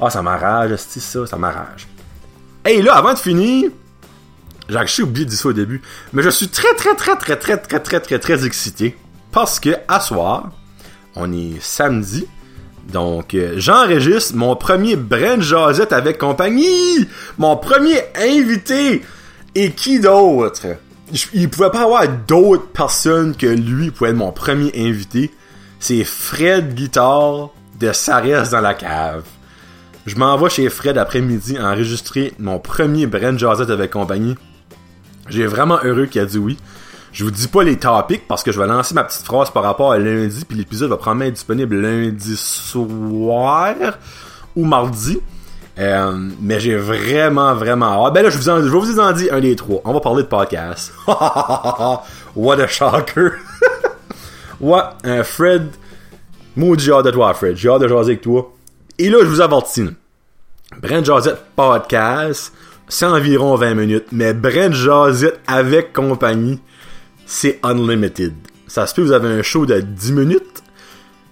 Ah, 0.00 0.08
ça 0.08 0.22
m'arrache, 0.22 0.70
c'est 0.78 1.00
ça, 1.00 1.26
ça 1.26 1.36
m'arrache. 1.36 1.86
Hey, 2.64 2.80
là, 2.80 2.94
avant 2.94 3.12
de 3.12 3.18
finir, 3.18 3.70
j'ai 4.86 5.02
oublié 5.02 5.24
de 5.24 5.30
dire 5.30 5.38
ça 5.38 5.48
au 5.48 5.52
début, 5.52 5.82
mais 6.12 6.22
je 6.22 6.30
suis 6.30 6.48
très, 6.48 6.74
très, 6.74 6.94
très, 6.94 7.16
très, 7.16 7.36
très, 7.36 7.56
très, 7.58 7.80
très, 7.80 8.00
très, 8.00 8.18
très 8.18 8.46
excité 8.46 8.96
parce 9.30 9.60
que, 9.60 9.70
à 9.88 10.00
soir, 10.00 10.50
on 11.16 11.32
est 11.32 11.60
samedi, 11.60 12.26
donc 12.92 13.34
euh, 13.34 13.54
j'enregistre 13.56 14.34
mon 14.34 14.56
premier 14.56 14.96
Brand 14.96 15.40
Jazette 15.40 15.92
avec 15.92 16.18
compagnie, 16.18 17.08
mon 17.38 17.56
premier 17.56 18.00
invité, 18.16 19.02
et 19.54 19.70
qui 19.70 20.00
d'autre? 20.00 20.66
Il 21.34 21.50
pouvait 21.50 21.70
pas 21.70 21.82
avoir 21.82 22.08
d'autres 22.08 22.68
personnes 22.68 23.36
que 23.36 23.46
lui 23.46 23.90
pour 23.90 24.06
être 24.06 24.16
mon 24.16 24.32
premier 24.32 24.72
invité. 24.74 25.30
C'est 25.78 26.04
Fred 26.04 26.74
Guitare 26.74 27.50
de 27.78 27.88
reste 27.88 28.52
dans 28.52 28.60
la 28.60 28.74
cave. 28.74 29.24
Je 30.06 30.16
m'en 30.16 30.36
vais 30.38 30.48
chez 30.48 30.68
Fred 30.70 30.96
après-midi 30.96 31.58
enregistrer 31.58 32.32
mon 32.38 32.58
premier 32.58 33.06
Brand 33.06 33.38
Jazette 33.38 33.70
avec 33.70 33.90
compagnie. 33.90 34.36
J'ai 35.28 35.46
vraiment 35.46 35.78
heureux 35.82 36.06
qu'il 36.06 36.20
a 36.20 36.26
dit 36.26 36.38
oui. 36.38 36.58
Je 37.12 37.24
vous 37.24 37.30
dis 37.30 37.48
pas 37.48 37.62
les 37.62 37.78
topics 37.78 38.26
parce 38.26 38.42
que 38.42 38.52
je 38.52 38.58
vais 38.58 38.66
lancer 38.66 38.94
ma 38.94 39.04
petite 39.04 39.24
phrase 39.24 39.50
par 39.50 39.62
rapport 39.62 39.92
à 39.92 39.98
lundi, 39.98 40.44
puis 40.46 40.56
l'épisode 40.56 40.88
va 40.88 40.96
probablement 40.96 41.26
être 41.26 41.34
disponible 41.34 41.76
lundi 41.76 42.36
soir 42.36 43.74
ou 44.56 44.64
mardi. 44.64 45.20
Euh, 45.78 46.28
mais 46.40 46.60
j'ai 46.60 46.76
vraiment, 46.76 47.54
vraiment 47.54 48.06
hâte. 48.06 48.14
Ben 48.14 48.22
là, 48.22 48.30
je, 48.30 48.36
vous 48.36 48.48
en, 48.48 48.62
je 48.62 48.68
vous 48.68 49.00
en 49.00 49.12
dire 49.12 49.32
un 49.34 49.40
des 49.40 49.56
trois. 49.56 49.80
On 49.84 49.92
va 49.92 50.00
parler 50.00 50.22
de 50.22 50.28
podcast. 50.28 50.92
What 52.36 52.60
a 52.60 52.66
shocker. 52.66 53.32
ouais, 54.60 54.80
un 55.04 55.22
Fred. 55.22 55.70
Maudit 56.56 56.84
j'ai 56.84 56.92
hâte 56.92 57.06
de 57.06 57.10
toi, 57.10 57.32
Fred. 57.34 57.56
J'ai 57.56 57.68
hâte 57.68 57.82
de 57.82 57.88
jaser 57.88 58.12
avec 58.12 58.20
toi. 58.22 58.52
Et 58.98 59.08
là, 59.08 59.18
je 59.20 59.26
vous 59.26 59.40
avertis. 59.40 59.88
Brent 60.80 61.04
Jazette 61.04 61.44
Podcast, 61.56 62.52
c'est 62.92 63.06
environ 63.06 63.54
20 63.54 63.74
minutes. 63.74 64.06
Mais 64.12 64.34
Brent 64.34 64.72
Jazette 64.72 65.40
avec 65.46 65.94
compagnie, 65.94 66.60
c'est 67.24 67.58
unlimited. 67.62 68.34
Ça 68.66 68.86
se 68.86 68.94
peut 68.94 69.00
que 69.00 69.06
vous 69.06 69.12
avez 69.12 69.28
un 69.28 69.42
show 69.42 69.64
de 69.64 69.80
10 69.80 70.12
minutes, 70.12 70.62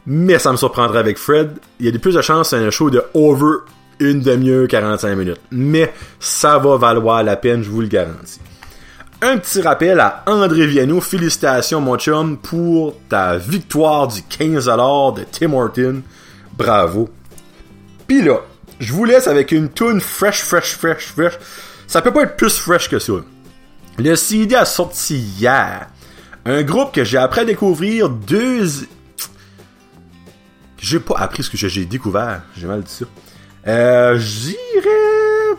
mais 0.07 0.39
ça 0.39 0.53
me 0.53 0.57
surprendrait 0.57 0.99
avec 0.99 1.19
Fred. 1.19 1.59
Il 1.79 1.85
y 1.85 1.89
a 1.91 1.93
de 1.93 1.99
plus 1.99 2.15
de 2.15 2.23
chances 2.23 2.51
c'est 2.51 2.57
un 2.57 2.71
show 2.71 2.89
de 2.89 3.03
over 3.13 3.59
une 3.99 4.21
demi-heure, 4.21 4.69
45 4.69 5.15
minutes. 5.15 5.41
Mais 5.51 5.93
ça 6.19 6.57
va 6.57 6.79
valoir 6.79 7.23
la 7.23 7.37
peine, 7.37 7.63
je 7.63 7.69
vous 7.69 7.83
le 7.83 7.89
garantis. 7.89 8.41
Un 9.21 9.37
petit 9.37 9.61
rappel 9.61 10.01
à 10.01 10.23
André 10.27 10.67
Viano. 10.67 10.99
Félicitations, 11.03 11.83
mon 11.83 11.99
chum, 11.99 12.39
pour 12.39 12.97
ta 13.11 13.37
victoire 13.37 14.09
du 14.09 14.23
15$ 14.23 15.15
de 15.15 15.25
Tim 15.31 15.53
Horton. 15.53 16.01
Bravo. 16.57 17.11
Pis 18.07 18.23
là, 18.23 18.41
je 18.81 18.93
vous 18.93 19.05
laisse 19.05 19.29
avec 19.29 19.53
une 19.53 19.71
tune 19.71 20.01
fresh, 20.01 20.43
fresh, 20.43 20.75
fresh, 20.77 21.13
fresh. 21.13 21.35
Ça 21.87 22.03
peut 22.03 22.13
pas 22.13 22.23
être 22.23 22.37
plus 22.37 22.59
fresh 22.59 22.89
que 22.89 22.99
ça. 22.99 23.13
Le 23.99 24.17
CD 24.17 24.55
a 24.55 24.65
sorti 24.65 25.19
hier. 25.19 25.89
Un 26.47 26.63
groupe 26.63 26.93
que 26.93 27.05
j'ai 27.05 27.19
appris 27.19 27.41
à 27.41 27.45
découvrir 27.45 28.09
deux... 28.09 28.67
J'ai 30.79 30.99
pas 30.99 31.19
appris 31.19 31.43
ce 31.43 31.51
que 31.51 31.57
j'ai 31.57 31.85
découvert. 31.85 32.43
J'ai 32.57 32.67
mal 32.67 32.83
dit 32.83 32.93
ça. 32.93 33.05
Euh, 33.67 34.19
J'irais 34.19 35.59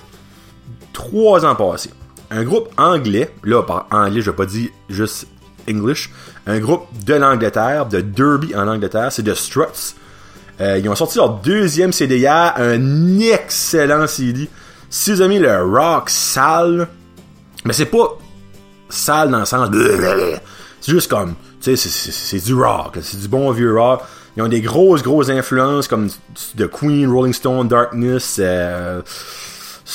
trois 0.93 1.45
ans 1.45 1.55
passés. 1.55 1.91
Un 2.31 2.43
groupe 2.43 2.69
anglais, 2.77 3.31
là 3.43 3.61
par 3.61 3.87
anglais, 3.91 4.21
je 4.21 4.31
vais 4.31 4.35
pas 4.35 4.45
dire 4.45 4.69
juste 4.89 5.27
English, 5.69 6.09
un 6.47 6.59
groupe 6.59 6.87
de 7.05 7.13
l'Angleterre, 7.13 7.85
de 7.85 8.01
Derby 8.01 8.55
en 8.55 8.67
Angleterre, 8.67 9.11
c'est 9.11 9.23
The 9.23 9.35
Struts. 9.35 9.95
Euh, 10.61 10.77
ils 10.77 10.87
ont 10.87 10.95
sorti 10.95 11.17
leur 11.17 11.29
deuxième 11.39 11.91
CD 11.91 12.17
hier, 12.17 12.53
un 12.55 13.19
excellent 13.19 14.05
CD. 14.05 14.47
Si 14.89 15.11
vous 15.11 15.21
avez 15.21 15.39
le 15.39 15.63
rock 15.63 16.09
sale, 16.09 16.87
mais 17.65 17.73
c'est 17.73 17.85
pas 17.85 18.17
sale 18.89 19.31
dans 19.31 19.39
le 19.39 19.45
sens 19.45 19.69
c'est 20.81 20.91
juste 20.91 21.09
comme, 21.09 21.35
tu 21.61 21.75
sais, 21.77 21.89
c'est 21.89 22.43
du 22.43 22.55
rock, 22.55 22.97
c'est 23.01 23.19
du 23.19 23.27
bon 23.27 23.51
vieux 23.51 23.79
rock. 23.79 24.01
Ils 24.35 24.43
ont 24.43 24.47
des 24.47 24.61
grosses, 24.61 25.03
grosses 25.03 25.29
influences 25.29 25.87
comme 25.87 26.09
The 26.57 26.67
Queen, 26.67 27.07
Rolling 27.07 27.33
Stone, 27.33 27.67
Darkness, 27.67 28.37
euh, 28.39 29.01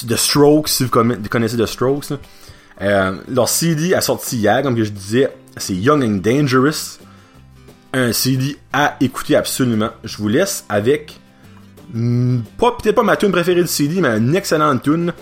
The 0.07 0.17
Strokes, 0.17 0.69
si 0.69 0.85
vous 0.85 0.91
connaissez 0.91 1.57
The 1.57 1.67
Strokes. 1.67 2.13
Euh, 2.83 3.17
leur 3.29 3.49
CD 3.49 3.95
a 3.95 4.01
sorti 4.01 4.37
hier, 4.37 4.63
comme 4.63 4.77
je 4.77 4.91
disais, 4.91 5.33
c'est 5.57 5.75
Young 5.75 6.05
and 6.05 6.21
Dangerous. 6.23 6.99
Un 7.93 8.13
CD 8.13 8.57
à 8.73 8.97
écouter 9.01 9.37
absolument. 9.37 9.91
Je 10.05 10.17
vous 10.19 10.29
laisse 10.29 10.65
avec, 10.69 11.19
hmm, 11.93 12.41
pas 12.59 12.73
peut-être 12.73 12.97
pas 12.97 13.03
ma 13.03 13.17
tune 13.17 13.33
préférée 13.33 13.63
du 13.63 13.69
CD, 13.69 14.01
mais 14.01 14.19
une 14.19 14.35
excellente 14.35 14.83
tune. 14.83 15.13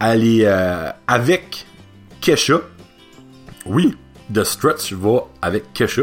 Elle 0.00 0.24
est 0.24 0.46
euh, 0.46 0.90
avec 1.06 1.66
Kesha. 2.20 2.60
Oui, 3.66 3.96
The 4.32 4.44
Struts 4.44 4.92
va 4.92 5.26
avec 5.42 5.72
Kesha. 5.72 6.02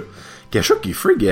Kesha 0.52 0.76
qui 0.76 0.94
frig, 0.94 1.32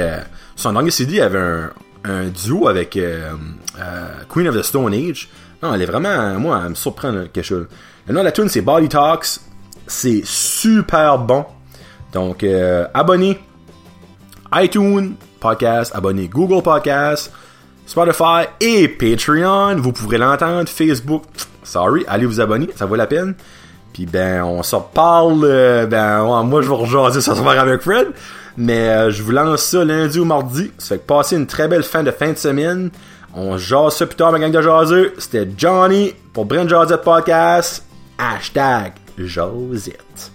son 0.55 0.73
dernier 0.73 0.91
CD 0.91 1.21
avait 1.21 1.39
un, 1.39 1.71
un 2.03 2.27
duo 2.27 2.67
avec 2.67 2.97
euh, 2.97 3.31
euh, 3.79 4.07
Queen 4.29 4.47
of 4.47 4.55
the 4.55 4.63
Stone 4.63 4.93
Age. 4.93 5.29
Non, 5.61 5.73
elle 5.73 5.81
est 5.81 5.85
vraiment, 5.85 6.39
moi, 6.39 6.61
elle 6.63 6.69
me 6.69 6.75
surprend. 6.75 7.11
Le 7.11 7.27
nom 8.09 8.19
de 8.19 8.25
la 8.25 8.31
tune 8.31 8.49
c'est 8.49 8.61
Body 8.61 8.89
Talks. 8.89 9.39
C'est 9.87 10.21
super 10.23 11.17
bon. 11.19 11.45
Donc, 12.13 12.43
euh, 12.43 12.87
abonnez 12.93 13.39
iTunes 14.53 15.15
Podcast, 15.39 15.91
abonnez 15.95 16.27
Google 16.27 16.61
Podcast, 16.61 17.31
Spotify 17.85 18.45
et 18.59 18.87
Patreon. 18.87 19.77
Vous 19.77 19.91
pourrez 19.91 20.17
l'entendre. 20.17 20.69
Facebook, 20.69 21.23
sorry, 21.63 22.03
allez 22.07 22.25
vous 22.25 22.39
abonner, 22.39 22.69
ça 22.75 22.85
vaut 22.85 22.95
la 22.95 23.07
peine. 23.07 23.35
Puis 23.93 24.05
ben, 24.05 24.43
on 24.43 24.63
s'en 24.63 24.81
parle. 24.81 25.41
ben, 25.89 26.43
moi, 26.43 26.61
je 26.61 26.69
vais 26.69 26.75
rejoindre 26.75 27.19
ça 27.19 27.35
soir 27.35 27.57
avec 27.57 27.81
Fred. 27.81 28.07
Mais 28.57 28.89
euh, 28.89 29.11
je 29.11 29.23
vous 29.23 29.31
lance 29.31 29.63
ça 29.63 29.83
lundi 29.83 30.19
ou 30.19 30.25
mardi. 30.25 30.71
Ça 30.77 30.95
fait 30.95 31.05
que 31.05 31.35
une 31.35 31.47
très 31.47 31.67
belle 31.67 31.83
fin 31.83 32.03
de 32.03 32.11
fin 32.11 32.31
de 32.31 32.37
semaine. 32.37 32.91
On 33.33 33.57
jase 33.57 33.95
ça 33.95 34.05
plus 34.05 34.15
tard, 34.15 34.31
ma 34.31 34.39
gang 34.39 34.51
de 34.51 34.61
jaseux. 34.61 35.13
C'était 35.17 35.47
Johnny 35.57 36.13
pour 36.33 36.45
Brent 36.45 36.67
Josette 36.67 37.01
Podcast. 37.01 37.85
Hashtag 38.17 38.93
Josette. 39.17 40.31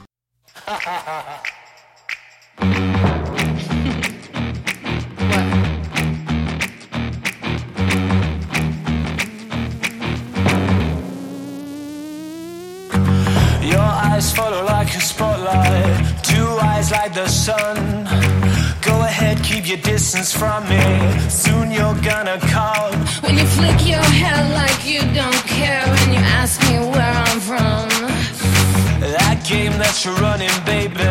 eyes 14.17 14.33
follow 14.33 14.65
like 14.65 14.89
a 14.97 15.01
spotlight. 15.01 16.25
Two 16.25 16.49
eyes 16.73 16.91
like 16.91 17.13
the 17.13 17.29
sun. 17.29 17.77
Go 18.81 18.95
ahead, 19.03 19.43
keep 19.45 19.69
your 19.69 19.83
distance 19.93 20.33
from 20.33 20.67
me. 20.71 20.85
Soon 21.29 21.71
you're 21.71 22.01
gonna 22.01 22.39
come. 22.57 22.95
When 23.25 23.37
you 23.37 23.47
flick 23.57 23.79
your 23.87 24.07
hair 24.21 24.41
like 24.61 24.81
you 24.87 25.01
don't 25.21 25.43
care 25.57 25.83
when 25.95 26.09
you 26.15 26.23
ask 26.41 26.55
me 26.69 26.79
where 26.95 27.15
I'm 27.27 27.41
from. 27.41 27.89
That 29.01 29.39
game 29.47 29.75
that 29.83 29.95
you're 30.03 30.19
running, 30.27 30.57
baby, 30.65 31.05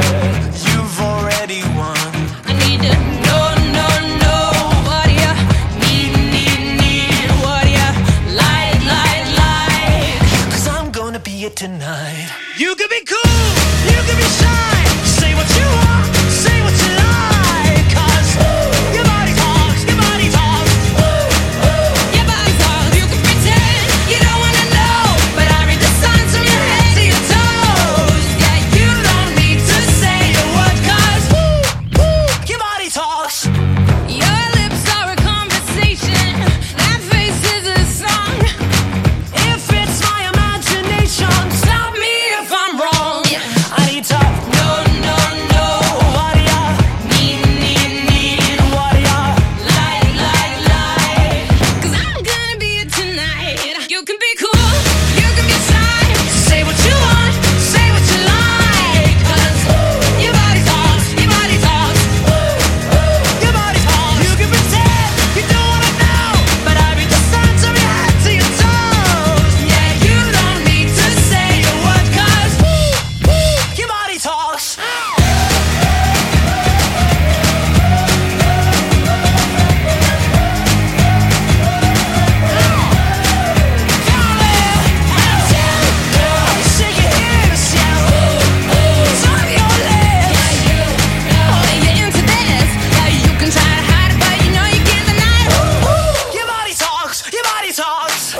talks. 98.07 98.33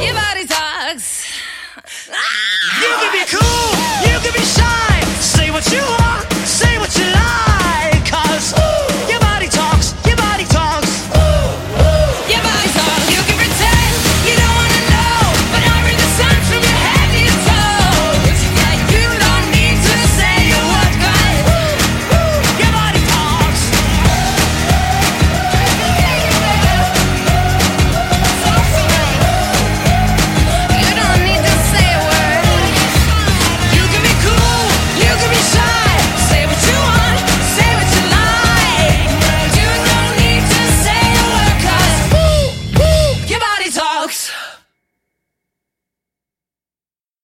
Your 0.00 0.14
body 0.14 0.46
talks. 0.46 1.26
Ah! 2.10 2.80
You 2.80 2.88
can 3.00 3.12
be 3.12 3.36
cool. 3.36 3.77